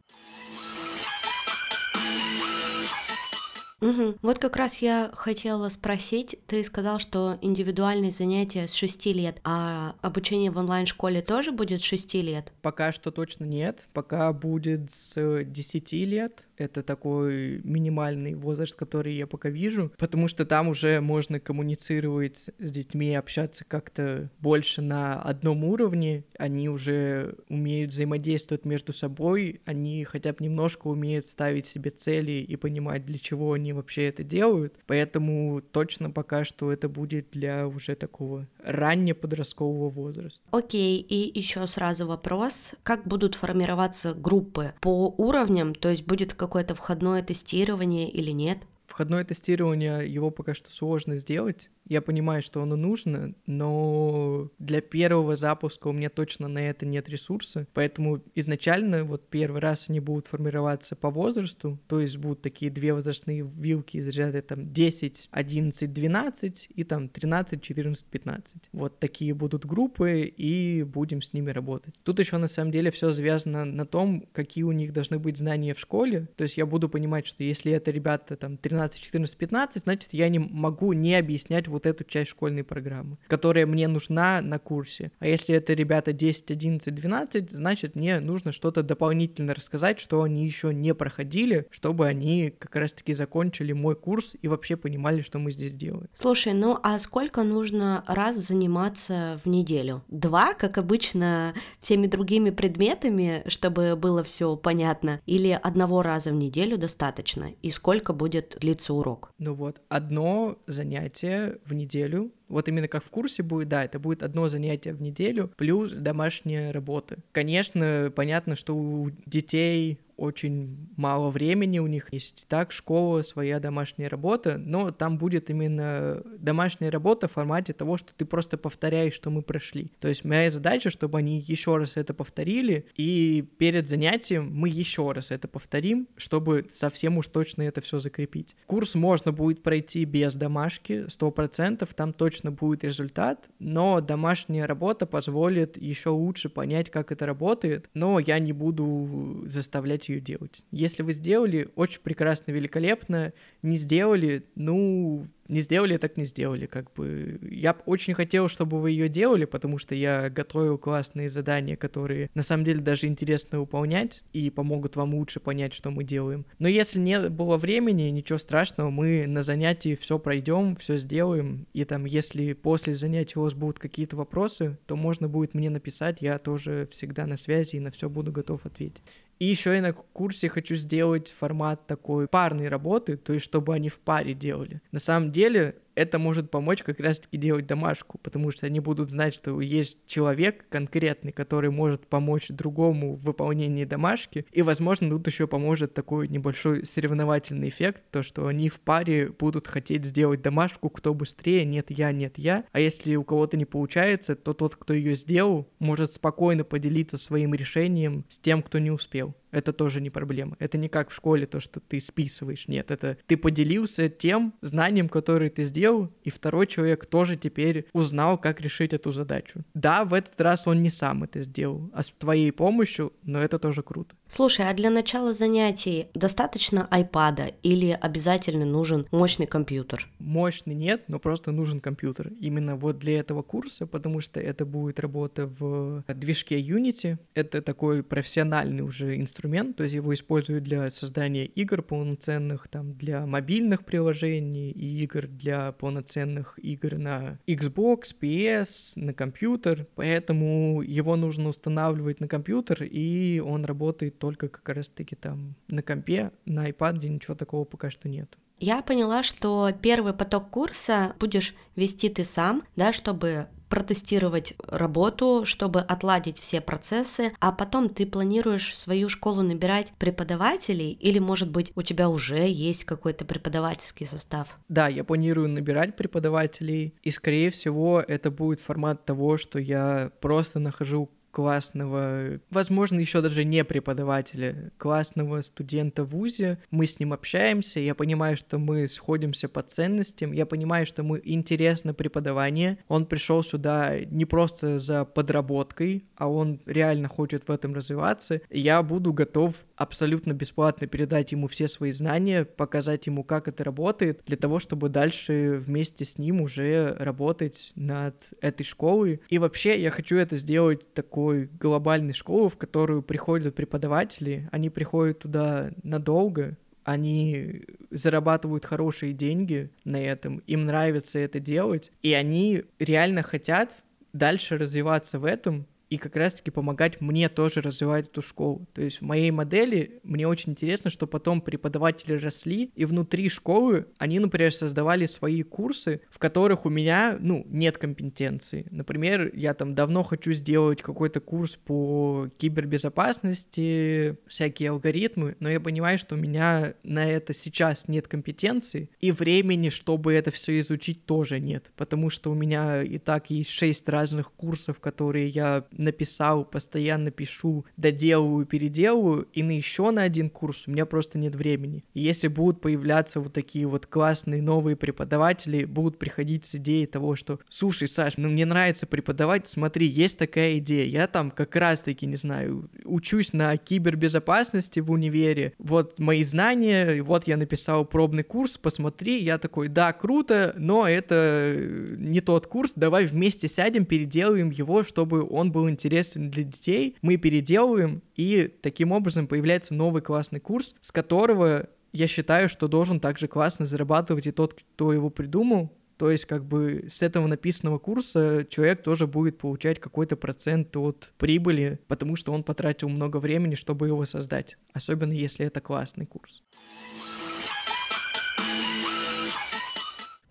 Угу. 3.81 4.17
Вот 4.23 4.39
как 4.39 4.57
раз 4.57 4.79
я 4.79 5.11
хотела 5.15 5.69
спросить, 5.69 6.37
ты 6.47 6.65
сказал, 6.65 6.99
что 6.99 7.39
индивидуальные 7.41 8.11
занятия 8.11 8.67
с 8.67 8.75
6 8.75 9.07
лет, 9.07 9.41
а 9.45 9.95
обучение 10.01 10.51
в 10.51 10.59
онлайн-школе 10.59 11.23
тоже 11.23 11.53
будет 11.53 11.81
с 11.81 11.85
6 11.85 12.15
лет? 12.15 12.53
Пока 12.61 12.91
что 12.91 13.13
точно 13.13 13.45
нет, 13.45 13.85
пока 13.93 14.33
будет 14.33 14.91
с 14.91 15.45
10 15.45 15.93
лет, 15.93 16.48
это 16.61 16.83
такой 16.83 17.61
минимальный 17.65 18.35
возраст, 18.35 18.75
который 18.75 19.15
я 19.15 19.27
пока 19.27 19.49
вижу, 19.49 19.93
потому 19.99 20.29
что 20.29 20.45
там 20.45 20.69
уже 20.69 21.01
можно 21.01 21.41
коммуницировать 21.41 22.51
с 22.59 22.71
детьми, 22.71 23.15
общаться 23.15 23.65
как-то 23.67 24.31
больше 24.41 24.83
на 24.83 25.21
одном 25.21 25.65
уровне, 25.65 26.25
они 26.39 26.69
уже 26.69 27.37
умеют 27.49 27.91
взаимодействовать 27.91 28.65
между 28.65 28.93
собой, 28.93 29.61
они 29.65 30.05
хотя 30.05 30.33
бы 30.33 30.45
немножко 30.45 30.89
умеют 30.89 31.29
ставить 31.29 31.67
себе 31.67 31.91
цели 31.91 32.33
и 32.33 32.57
понимать, 32.57 33.05
для 33.05 33.19
чего 33.19 33.53
они 33.53 33.73
вообще 33.73 34.07
это 34.07 34.25
делают, 34.25 34.75
поэтому 34.87 35.61
точно 35.61 36.11
пока 36.11 36.45
что 36.45 36.73
это 36.73 36.89
будет 36.89 37.29
для 37.33 37.67
уже 37.67 37.95
такого 37.95 38.47
ранне 38.63 39.15
подросткового 39.15 39.89
возраста. 39.89 40.43
Окей, 40.51 41.01
и 41.01 41.39
еще 41.39 41.67
сразу 41.67 42.07
вопрос, 42.07 42.75
как 42.83 43.07
будут 43.07 43.35
формироваться 43.35 44.15
группы 44.15 44.75
по 44.81 45.15
уровням, 45.17 45.75
то 45.75 45.89
есть 45.89 46.05
будет 46.05 46.35
как 46.35 46.48
какое-то 46.49 46.75
входное 46.75 47.23
тестирование 47.23 48.11
или 48.11 48.31
нет? 48.31 48.59
Входное 48.87 49.23
тестирование, 49.23 50.13
его 50.13 50.31
пока 50.31 50.55
что 50.55 50.71
сложно 50.73 51.19
сделать, 51.19 51.71
я 51.89 52.01
понимаю, 52.01 52.43
что 52.43 52.63
оно 52.63 52.77
нужно, 52.77 53.35
но 53.47 54.51
для 54.59 54.81
первого 54.81 55.37
запуска 55.37 55.89
у 55.89 55.93
меня 55.93 56.11
точно 56.11 56.49
на 56.49 56.59
это 56.59 56.87
нет 56.87 57.09
ресурса, 57.09 57.67
поэтому 57.75 58.23
изначально 58.35 59.05
вот 59.05 59.29
первый 59.29 59.61
раз 59.61 59.87
они 59.89 60.01
будут 60.01 60.27
формироваться 60.27 60.97
по 60.97 61.11
возрасту, 61.11 61.79
то 61.89 62.01
есть 62.01 62.17
будут 62.17 62.43
такие 62.43 62.71
две 62.71 62.95
возрастные 62.95 63.49
вилки 63.57 63.97
из 63.97 64.09
ряда 64.09 64.43
там 64.43 64.73
10, 64.73 65.29
11, 65.31 65.93
12 65.93 66.69
и 66.75 66.85
там 66.85 67.09
13, 67.09 67.63
14, 67.63 68.07
15. 68.07 68.57
Вот 68.73 68.99
такие 68.99 69.35
будут 69.35 69.67
группы, 69.67 70.33
и 70.37 70.83
будем 70.83 71.23
с 71.23 71.33
ними 71.33 71.51
работать. 71.51 71.95
Тут 72.03 72.19
еще 72.19 72.37
на 72.39 72.49
самом 72.49 72.71
деле 72.71 72.91
все 72.91 73.11
завязано 73.13 73.65
на 73.65 73.87
том, 73.87 74.27
какие 74.33 74.65
у 74.65 74.73
них 74.73 74.93
должны 74.93 75.19
быть 75.19 75.37
знания 75.37 75.75
в 75.75 75.81
школе, 75.81 76.29
то 76.37 76.43
есть 76.43 76.57
я 76.57 76.67
буду 76.67 76.89
понимать, 76.89 77.27
что 77.27 77.43
если 77.45 77.73
это 77.73 77.91
ребята 77.91 78.37
там 78.37 78.57
13, 78.57 79.01
14, 79.01 79.37
15, 79.37 79.83
значит 79.83 80.13
я 80.13 80.29
не 80.29 80.39
могу 80.39 80.93
не 80.93 81.15
объяснять 81.15 81.69
вот 81.69 81.78
вот 81.79 81.87
эту 81.87 82.03
часть 82.03 82.31
школьной 82.31 82.65
программы, 82.65 83.19
которая 83.29 83.65
мне 83.65 83.87
нужна 83.87 84.41
на 84.43 84.59
курсе. 84.59 85.13
А 85.21 85.29
если 85.29 85.55
это 85.55 85.75
ребята 85.75 86.13
10, 86.13 86.51
11, 86.51 86.93
12, 86.93 87.51
значит 87.51 87.95
мне 87.95 88.19
нужно 88.19 88.51
что-то 88.51 88.83
дополнительно 88.83 89.55
рассказать, 89.55 90.01
что 90.01 90.23
они 90.23 90.45
еще 90.45 90.75
не 90.75 90.93
проходили, 90.93 91.69
чтобы 91.71 92.07
они 92.07 92.53
как 92.59 92.75
раз-таки 92.75 93.15
закончили 93.15 93.73
мой 93.73 93.95
курс 93.95 94.35
и 94.43 94.49
вообще 94.49 94.77
понимали, 94.77 95.23
что 95.23 95.39
мы 95.39 95.53
здесь 95.53 95.75
делаем. 95.75 96.09
Слушай, 96.13 96.53
ну 96.53 96.79
а 96.83 96.99
сколько 96.99 97.45
нужно 97.45 98.03
раз 98.09 98.37
заниматься 98.37 99.41
в 99.45 99.49
неделю? 99.49 100.03
Два, 100.09 100.55
как 100.55 100.79
обычно, 100.79 101.55
всеми 101.81 102.09
другими 102.09 102.51
предметами, 102.51 103.45
чтобы 103.47 103.95
было 103.95 104.25
все 104.25 104.57
понятно? 104.57 105.21
Или 105.27 105.59
одного 105.63 106.03
раза 106.03 106.31
в 106.31 106.35
неделю 106.35 106.77
достаточно? 106.77 107.51
И 107.63 107.71
сколько 107.71 108.13
будет 108.13 108.57
длиться 108.61 108.95
урок? 108.95 109.31
Ну 109.39 109.55
вот, 109.55 109.81
одно 109.89 110.59
занятие 110.67 111.59
в 111.69 111.75
неделю. 111.75 112.33
Вот 112.49 112.69
именно 112.69 112.89
как 112.89 113.05
в 113.05 113.11
курсе 113.11 113.43
будет, 113.43 113.69
да, 113.69 113.85
это 113.85 113.99
будет 113.99 114.23
одно 114.23 114.49
занятие 114.49 114.93
в 114.93 115.03
неделю 115.03 115.51
плюс 115.57 115.93
домашняя 115.93 116.73
работа. 116.73 117.19
Конечно, 117.33 118.13
понятно, 118.15 118.57
что 118.57 118.75
у 118.77 119.11
детей 119.27 119.99
очень 120.19 120.89
мало 120.97 121.31
времени, 121.31 121.79
у 121.79 121.87
них 121.87 122.13
есть 122.13 122.47
так 122.49 122.73
школа, 122.73 123.23
своя 123.23 123.61
домашняя 123.61 124.09
работа, 124.09 124.59
но 124.59 124.91
там 124.91 125.17
будет 125.17 125.49
именно 125.49 126.23
домашняя 126.41 126.91
работа 126.91 127.29
в 127.29 127.33
формате 127.33 127.73
того, 127.73 127.97
что 127.97 128.13
ты 128.15 128.25
просто 128.25 128.59
повторяешь, 128.59 129.15
что 129.15 129.31
мы 129.31 129.43
прошли. 129.43 129.93
То 130.01 130.09
есть 130.09 130.25
моя 130.25 130.51
задача, 130.51 130.91
чтобы 130.91 131.19
они 131.19 131.39
еще 131.39 131.77
раз 131.77 131.97
это 131.97 132.15
повторили, 132.15 132.87
и 132.97 133.49
перед 133.59 133.89
занятием 133.89 134.51
мы 134.53 134.69
еще 134.69 135.13
раз 135.13 135.31
это 135.31 135.47
повторим, 135.47 136.09
чтобы 136.17 136.67
совсем 136.71 137.19
уж 137.19 137.29
точно 137.29 137.63
это 137.63 137.81
все 137.81 138.01
закрепить. 138.01 138.57
Курс 138.67 138.97
можно 138.97 139.31
будет 139.31 139.63
пройти 139.63 140.05
без 140.05 140.35
домашки, 140.35 141.07
100%, 141.07 141.89
там 141.95 142.13
точно 142.13 142.38
будет 142.45 142.85
результат, 142.85 143.49
но 143.59 144.01
домашняя 144.01 144.67
работа 144.67 145.07
позволит 145.07 145.77
еще 145.77 146.11
лучше 146.11 146.49
понять, 146.49 146.91
как 146.91 147.13
это 147.13 147.27
работает, 147.27 147.91
но 147.95 148.19
я 148.19 148.39
не 148.39 148.53
буду 148.53 149.43
заставлять 149.47 150.09
ее 150.09 150.21
делать. 150.21 150.65
Если 150.71 151.03
вы 151.03 151.13
сделали, 151.13 151.71
очень 151.75 152.01
прекрасно, 152.01 152.53
великолепно, 152.53 153.33
не 153.63 153.77
сделали, 153.77 154.45
ну, 154.55 155.27
не 155.49 155.61
сделали, 155.61 155.97
так 155.97 156.17
не 156.17 156.25
сделали, 156.25 156.67
как 156.67 156.93
бы. 156.93 157.39
Я 157.51 157.77
очень 157.87 158.15
хотел, 158.15 158.49
чтобы 158.49 158.81
вы 158.81 158.91
ее 158.91 159.09
делали, 159.09 159.45
потому 159.45 159.79
что 159.79 159.95
я 159.95 160.31
готовил 160.31 160.79
классные 160.79 161.29
задания, 161.29 161.77
которые 161.77 162.31
на 162.35 162.43
самом 162.43 162.65
деле 162.65 162.81
даже 162.81 163.07
интересно 163.07 163.61
выполнять 163.61 164.23
и 164.33 164.51
помогут 164.51 164.97
вам 164.97 165.15
лучше 165.15 165.41
понять, 165.41 165.73
что 165.73 165.91
мы 165.91 166.05
делаем. 166.05 166.47
Но 166.59 166.69
если 166.69 166.99
не 166.99 167.29
было 167.29 167.57
времени, 167.57 168.03
ничего 168.11 168.39
страшного, 168.39 168.91
мы 168.91 169.27
на 169.27 169.43
занятии 169.43 169.95
все 169.95 170.19
пройдем, 170.19 170.77
все 170.77 170.97
сделаем, 170.97 171.67
и 171.73 171.85
там, 171.85 172.05
если 172.05 172.53
после 172.53 172.95
занятия 172.95 173.39
у 173.39 173.43
вас 173.43 173.55
будут 173.55 173.79
какие-то 173.79 174.17
вопросы, 174.17 174.79
то 174.87 174.97
можно 174.97 175.29
будет 175.29 175.55
мне 175.55 175.71
написать, 175.71 176.21
я 176.21 176.39
тоже 176.39 176.89
всегда 176.91 177.27
на 177.27 177.37
связи 177.37 177.77
и 177.77 177.81
на 177.81 177.91
все 177.91 178.09
буду 178.09 178.33
готов 178.33 178.67
ответить. 178.67 179.03
И 179.39 179.45
еще 179.45 179.75
я 179.75 179.83
на 179.83 179.93
курсе 179.93 180.49
хочу 180.49 180.75
сделать 180.75 181.29
формат 181.29 181.87
такой 181.87 182.27
парной 182.27 182.69
работы, 182.69 183.17
то 183.17 183.33
есть 183.33 183.45
чтобы 183.45 183.75
они 183.75 183.89
в 183.89 184.01
паре 184.01 184.35
делали. 184.35 184.81
На 184.91 184.99
самом 184.99 185.31
деле 185.31 185.38
деле 185.39 185.75
это 185.99 186.21
может 186.21 186.51
помочь 186.51 186.85
как 186.85 187.01
раз-таки 187.01 187.37
делать 187.37 187.67
домашку, 187.67 188.19
потому 188.19 188.53
что 188.53 188.67
они 188.67 188.79
будут 188.79 189.11
знать, 189.11 189.35
что 189.35 189.61
есть 189.61 189.99
человек 190.07 190.65
конкретный, 190.69 191.33
который 191.33 191.71
может 191.71 192.07
помочь 192.07 192.49
другому 192.49 193.17
в 193.17 193.23
выполнении 193.23 193.85
домашки, 193.85 194.47
и, 194.53 194.63
возможно, 194.63 195.11
тут 195.11 195.27
еще 195.27 195.49
поможет 195.49 195.95
такой 195.95 196.29
небольшой 196.29 196.87
соревновательный 196.87 197.69
эффект, 197.69 198.05
то, 198.13 198.23
что 198.23 198.47
они 198.47 198.69
в 198.69 198.79
паре 198.79 199.33
будут 199.37 199.67
хотеть 199.67 200.05
сделать 200.05 200.41
домашку, 200.41 200.89
кто 200.89 201.15
быстрее, 201.15 201.65
нет 201.65 201.87
я, 201.91 202.13
нет 202.13 202.39
я, 202.39 202.65
а 202.71 202.79
если 202.79 203.17
у 203.17 203.25
кого-то 203.25 203.57
не 203.57 203.65
получается, 203.65 204.37
то 204.37 204.55
тот, 204.55 204.77
кто 204.77 204.95
ее 204.95 205.17
сделал, 205.17 205.69
может 205.81 206.13
спокойно 206.13 206.63
поделиться 206.63 207.19
своим 207.19 207.55
решением 207.55 208.25
с 208.29 208.39
тем, 208.39 208.63
кто 208.63 208.79
не 208.79 208.93
успел. 208.93 209.35
Это 209.51 209.73
тоже 209.73 210.01
не 210.01 210.11
проблема. 210.11 210.57
Это 210.59 210.77
не 210.77 210.89
как 210.89 211.11
в 211.11 211.15
школе, 211.15 211.47
то, 211.47 211.61
что 211.61 211.81
ты 211.81 212.01
списываешь. 212.01 212.69
Нет, 212.69 212.91
это 212.91 213.17
ты 213.27 213.37
поделился 213.37 214.09
тем 214.09 214.55
знанием, 214.61 215.09
которое 215.09 215.49
ты 215.49 215.63
сделал, 215.63 215.88
и 216.25 216.31
второй 216.31 216.67
человек 216.67 217.07
тоже 217.07 217.37
теперь 217.37 217.87
узнал, 217.93 218.39
как 218.39 218.61
решить 218.61 218.93
эту 218.93 219.13
задачу. 219.13 219.65
Да, 219.75 220.05
в 220.05 220.15
этот 220.15 220.41
раз 220.41 220.67
он 220.67 220.83
не 220.83 220.91
сам 220.91 221.25
это 221.25 221.43
сделал, 221.43 221.91
а 221.93 222.03
с 222.03 222.11
твоей 222.11 222.53
помощью, 222.53 223.13
но 223.23 223.41
это 223.41 223.59
тоже 223.59 223.83
круто. 223.83 224.15
Слушай, 224.29 224.69
а 224.69 224.75
для 224.75 224.91
начала 224.91 225.33
занятий 225.33 226.09
достаточно 226.15 226.87
айпада 226.91 227.53
или 227.63 227.99
обязательно 227.99 228.67
нужен 228.67 229.07
мощный 229.11 229.47
компьютер? 229.47 230.07
Мощный 230.19 230.75
нет, 230.75 231.05
но 231.09 231.19
просто 231.19 231.51
нужен 231.51 231.81
компьютер. 231.81 232.33
Именно 232.39 232.77
вот 232.77 232.99
для 232.99 233.19
этого 233.19 233.43
курса, 233.43 233.87
потому 233.87 234.21
что 234.21 234.39
это 234.41 234.67
будет 234.67 235.01
работа 235.01 235.47
в 235.47 236.05
движке 236.09 236.61
Unity. 236.61 237.19
Это 237.35 237.63
такой 237.63 238.03
профессиональный 238.03 238.83
уже 238.83 239.17
инструмент, 239.17 239.77
то 239.77 239.85
есть 239.85 239.95
его 239.95 240.13
используют 240.13 240.65
для 240.65 240.91
создания 240.91 241.47
игр 241.47 241.83
полноценных, 241.83 242.69
там, 242.69 242.95
для 242.95 243.27
мобильных 243.27 243.85
приложений 243.85 244.73
и 244.73 245.03
игр 245.05 245.27
для 245.27 245.73
полноценных 245.79 246.59
игр 246.59 246.99
на 246.99 247.39
Xbox, 247.47 248.15
PS, 248.21 248.93
на 248.97 249.15
компьютер. 249.15 249.87
Поэтому 249.95 250.83
его 250.83 251.17
нужно 251.17 251.49
устанавливать 251.49 252.21
на 252.21 252.29
компьютер, 252.29 252.83
и 252.83 253.41
он 253.41 253.65
работает 253.65 254.19
только 254.19 254.49
как 254.49 254.69
раз-таки 254.69 255.17
там 255.17 255.55
на 255.69 255.83
компе, 255.83 256.33
на 256.45 256.69
iPad 256.69 257.07
ничего 257.09 257.35
такого 257.35 257.65
пока 257.65 257.91
что 257.91 258.09
нет. 258.09 258.37
Я 258.61 258.83
поняла, 258.83 259.23
что 259.23 259.71
первый 259.81 260.13
поток 260.13 260.51
курса 260.51 261.15
будешь 261.21 261.55
вести 261.77 262.09
ты 262.09 262.25
сам, 262.25 262.65
да, 262.75 262.93
чтобы 262.93 263.47
протестировать 263.69 264.55
работу, 264.67 265.43
чтобы 265.45 265.81
отладить 265.81 266.39
все 266.39 266.61
процессы, 266.61 267.33
а 267.41 267.53
потом 267.53 267.89
ты 267.89 268.07
планируешь 268.07 268.77
свою 268.77 269.09
школу 269.09 269.43
набирать 269.43 269.93
преподавателей 269.99 270.93
или, 270.93 271.19
может 271.19 271.51
быть, 271.51 271.73
у 271.75 271.83
тебя 271.83 272.09
уже 272.09 272.49
есть 272.49 272.85
какой-то 272.85 273.25
преподавательский 273.25 274.07
состав? 274.07 274.59
Да, 274.69 274.89
я 274.89 275.05
планирую 275.05 275.49
набирать 275.49 275.97
преподавателей, 275.97 276.95
и, 277.03 277.11
скорее 277.11 277.51
всего, 277.51 278.01
это 278.01 278.31
будет 278.31 278.61
формат 278.61 279.05
того, 279.05 279.37
что 279.37 279.59
я 279.59 280.11
просто 280.21 280.59
нахожу 280.59 281.11
классного, 281.39 282.41
возможно, 282.51 282.99
еще 282.99 283.21
даже 283.21 283.45
не 283.45 283.63
преподавателя, 283.63 284.73
классного 284.77 285.41
студента 285.43 286.03
в 286.03 286.09
ВУЗе. 286.09 286.59
Мы 286.73 286.85
с 286.85 286.99
ним 286.99 287.13
общаемся, 287.13 287.79
я 287.79 287.95
понимаю, 287.95 288.37
что 288.37 288.59
мы 288.59 288.89
сходимся 288.89 289.49
по 289.49 289.63
ценностям, 289.63 290.33
я 290.33 290.47
понимаю, 290.47 290.85
что 290.85 291.05
мы 291.05 291.21
интересно 291.23 291.95
преподавание. 291.95 292.79
Он 292.89 293.07
пришел 293.07 293.45
сюда 293.45 294.01
не 294.01 294.25
просто 294.25 294.81
за 294.81 295.05
подработкой, 295.05 296.08
а 296.19 296.29
он 296.29 296.61
реально 296.67 297.09
хочет 297.09 297.47
в 297.47 297.51
этом 297.51 297.75
развиваться. 297.75 298.41
Я 298.51 298.83
буду 298.83 299.13
готов 299.13 299.55
абсолютно 299.77 300.33
бесплатно 300.33 300.89
передать 300.89 301.31
ему 301.31 301.47
все 301.47 301.69
свои 301.69 301.93
знания, 301.93 302.45
показать 302.45 303.07
ему, 303.07 303.23
как 303.23 303.47
это 303.47 303.63
работает, 303.63 304.23
для 304.27 304.37
того, 304.37 304.59
чтобы 304.59 304.89
дальше 304.89 305.63
вместе 305.65 306.05
с 306.05 306.19
ним 306.19 306.41
уже 306.41 306.97
работать 306.99 307.71
над 307.77 308.17
этой 308.41 308.65
школой. 308.65 309.21
И 309.29 309.39
вообще 309.39 309.81
я 309.81 309.91
хочу 309.91 310.17
это 310.17 310.35
сделать 310.37 310.93
такой 310.93 311.47
глобальной 311.47 312.15
школы, 312.15 312.51
в 312.51 312.57
которую 312.57 313.03
приходят 313.03 313.55
преподаватели, 313.55 314.49
они 314.51 314.71
приходят 314.71 315.21
туда 315.21 315.71
надолго, 315.85 316.57
они 316.83 317.65
зарабатывают 317.91 318.65
хорошие 318.65 319.13
деньги 319.13 319.71
на 319.85 320.03
этом, 320.03 320.39
им 320.49 320.67
нравится 320.67 321.21
это 321.21 321.39
делать, 321.39 321.93
и 322.03 322.13
они 322.15 322.65
реально 322.81 323.23
хотят 323.23 323.71
дальше 324.13 324.59
развиваться 324.59 325.19
в 325.21 325.25
этом, 325.25 325.67
и 325.91 325.97
как 325.97 326.17
раз-таки 326.17 326.51
помогать 326.51 327.01
мне 327.01 327.29
тоже 327.29 327.61
развивать 327.61 328.09
эту 328.09 328.23
школу. 328.23 328.67
То 328.75 328.83
есть 328.83 329.01
в 329.01 329.05
моей 329.05 329.31
модели 329.31 330.01
мне 330.03 330.29
очень 330.29 330.53
интересно, 330.53 330.91
что 330.91 331.07
потом 331.07 331.41
преподаватели 331.41 332.15
росли, 332.15 332.71
и 332.75 332.85
внутри 332.85 333.29
школы 333.29 333.87
они, 333.99 334.19
например, 334.19 334.53
создавали 334.53 335.07
свои 335.07 335.43
курсы, 335.43 336.01
в 336.11 336.19
которых 336.19 336.67
у 336.67 336.71
меня, 336.71 337.17
ну, 337.21 337.47
нет 337.49 337.79
компетенции. 337.79 338.67
Например, 338.71 339.31
я 339.35 339.55
там 339.55 339.75
давно 339.75 340.03
хочу 340.03 340.33
сделать 340.33 340.83
какой-то 340.83 341.21
курс 341.21 341.57
по 341.57 342.29
кибербезопасности, 342.39 344.19
всякие 344.27 344.71
алгоритмы, 344.71 345.37
но 345.41 345.49
я 345.49 345.61
понимаю, 345.61 345.99
что 345.99 346.15
у 346.15 346.19
меня 346.19 346.75
на 346.83 347.07
это 347.07 347.35
сейчас 347.35 347.89
нет 347.89 348.09
компетенции, 348.09 348.91
и 349.01 349.11
времени, 349.13 349.71
чтобы 349.71 350.13
это 350.13 350.31
все 350.31 350.59
изучить, 350.61 351.07
тоже 351.07 351.41
нет, 351.41 351.73
потому 351.77 352.11
что 352.11 352.31
у 352.31 352.35
меня 352.35 352.83
и 352.83 352.99
так 352.99 353.31
есть 353.31 353.51
шесть 353.51 353.89
разных 353.89 354.33
курсов, 354.33 354.81
которые 354.81 355.29
я 355.29 355.65
написал, 355.79 356.45
постоянно 356.45 357.11
пишу, 357.11 357.65
доделываю, 357.77 358.47
переделываю, 358.47 359.27
и 359.33 359.43
на 359.43 359.53
еще 359.53 359.91
на 359.91 360.03
один 360.03 360.31
курс 360.31 360.65
у 360.67 360.71
меня 360.71 360.87
просто 360.87 361.19
нет 361.19 361.35
времени. 361.35 361.85
И 361.95 362.01
если 362.01 362.29
будут 362.29 362.61
появляться 362.61 363.21
вот 363.21 363.33
такие 363.33 363.67
вот 363.67 363.87
классные 363.87 364.43
новые 364.43 364.77
преподаватели, 364.77 365.65
будут 365.65 365.99
приходить 365.99 366.45
с 366.47 366.55
идеей 366.57 366.87
того, 366.87 367.17
что, 367.17 367.41
слушай, 367.49 367.89
Саш, 367.89 368.17
ну 368.17 368.29
мне 368.29 368.47
нравится 368.47 368.87
преподавать, 368.87 369.47
смотри, 369.47 369.87
есть 369.87 370.19
такая 370.19 370.59
идея, 370.59 370.87
я 370.87 371.07
там 371.07 371.31
как 371.31 371.55
раз-таки, 371.57 372.07
не 372.07 372.17
знаю, 372.17 372.71
учусь 372.85 373.33
на 373.33 373.57
кибербезопасности 373.57 374.81
в 374.81 374.91
универе, 374.91 375.53
вот 375.59 375.99
мои 375.99 376.25
знания, 376.25 377.03
вот 377.03 377.27
я 377.27 377.37
написал 377.37 377.85
пробный 377.85 378.23
курс, 378.23 378.59
посмотри, 378.59 379.23
я 379.23 379.39
такой, 379.39 379.69
да, 379.69 379.93
круто, 379.93 380.55
но 380.57 380.89
это 380.89 381.55
не 381.97 382.21
тот 382.21 382.47
курс, 382.47 382.73
давай 382.75 383.07
вместе 383.07 383.49
сядем, 383.49 383.85
переделаем 383.85 384.51
его, 384.51 384.83
чтобы 384.83 385.27
он 385.29 385.53
был 385.53 385.68
интересен 385.69 386.31
для 386.31 386.45
детей, 386.45 386.97
мы 387.03 387.17
переделываем, 387.17 388.03
и 388.17 388.53
таким 388.63 388.93
образом 388.93 389.27
появляется 389.27 389.75
новый 389.75 390.03
классный 390.03 390.41
курс, 390.41 390.75
с 390.81 390.93
которого 390.93 391.69
я 391.93 392.07
считаю, 392.07 392.49
что 392.49 392.69
должен 392.69 393.01
также 393.01 393.29
классно 393.29 393.65
зарабатывать 393.65 394.27
и 394.27 394.33
тот, 394.33 394.55
кто 394.55 394.93
его 394.93 395.11
придумал, 395.11 395.73
то 395.99 396.13
есть, 396.13 396.27
как 396.27 396.45
бы 396.45 396.85
с 396.89 397.03
этого 397.03 397.27
написанного 397.27 397.79
курса 397.81 398.47
человек 398.49 398.85
тоже 398.85 399.09
будет 399.09 399.37
получать 399.37 399.81
какой-то 399.81 400.17
процент 400.17 400.77
от 400.77 401.13
прибыли, 401.19 401.81
потому 401.89 402.15
что 402.15 402.33
он 402.33 402.45
потратил 402.45 402.89
много 402.89 403.17
времени, 403.17 403.57
чтобы 403.57 403.89
его 403.89 404.05
создать. 404.05 404.57
Особенно 404.73 405.13
если 405.13 405.45
это 405.45 405.61
классный 405.61 406.07
курс. 406.07 406.45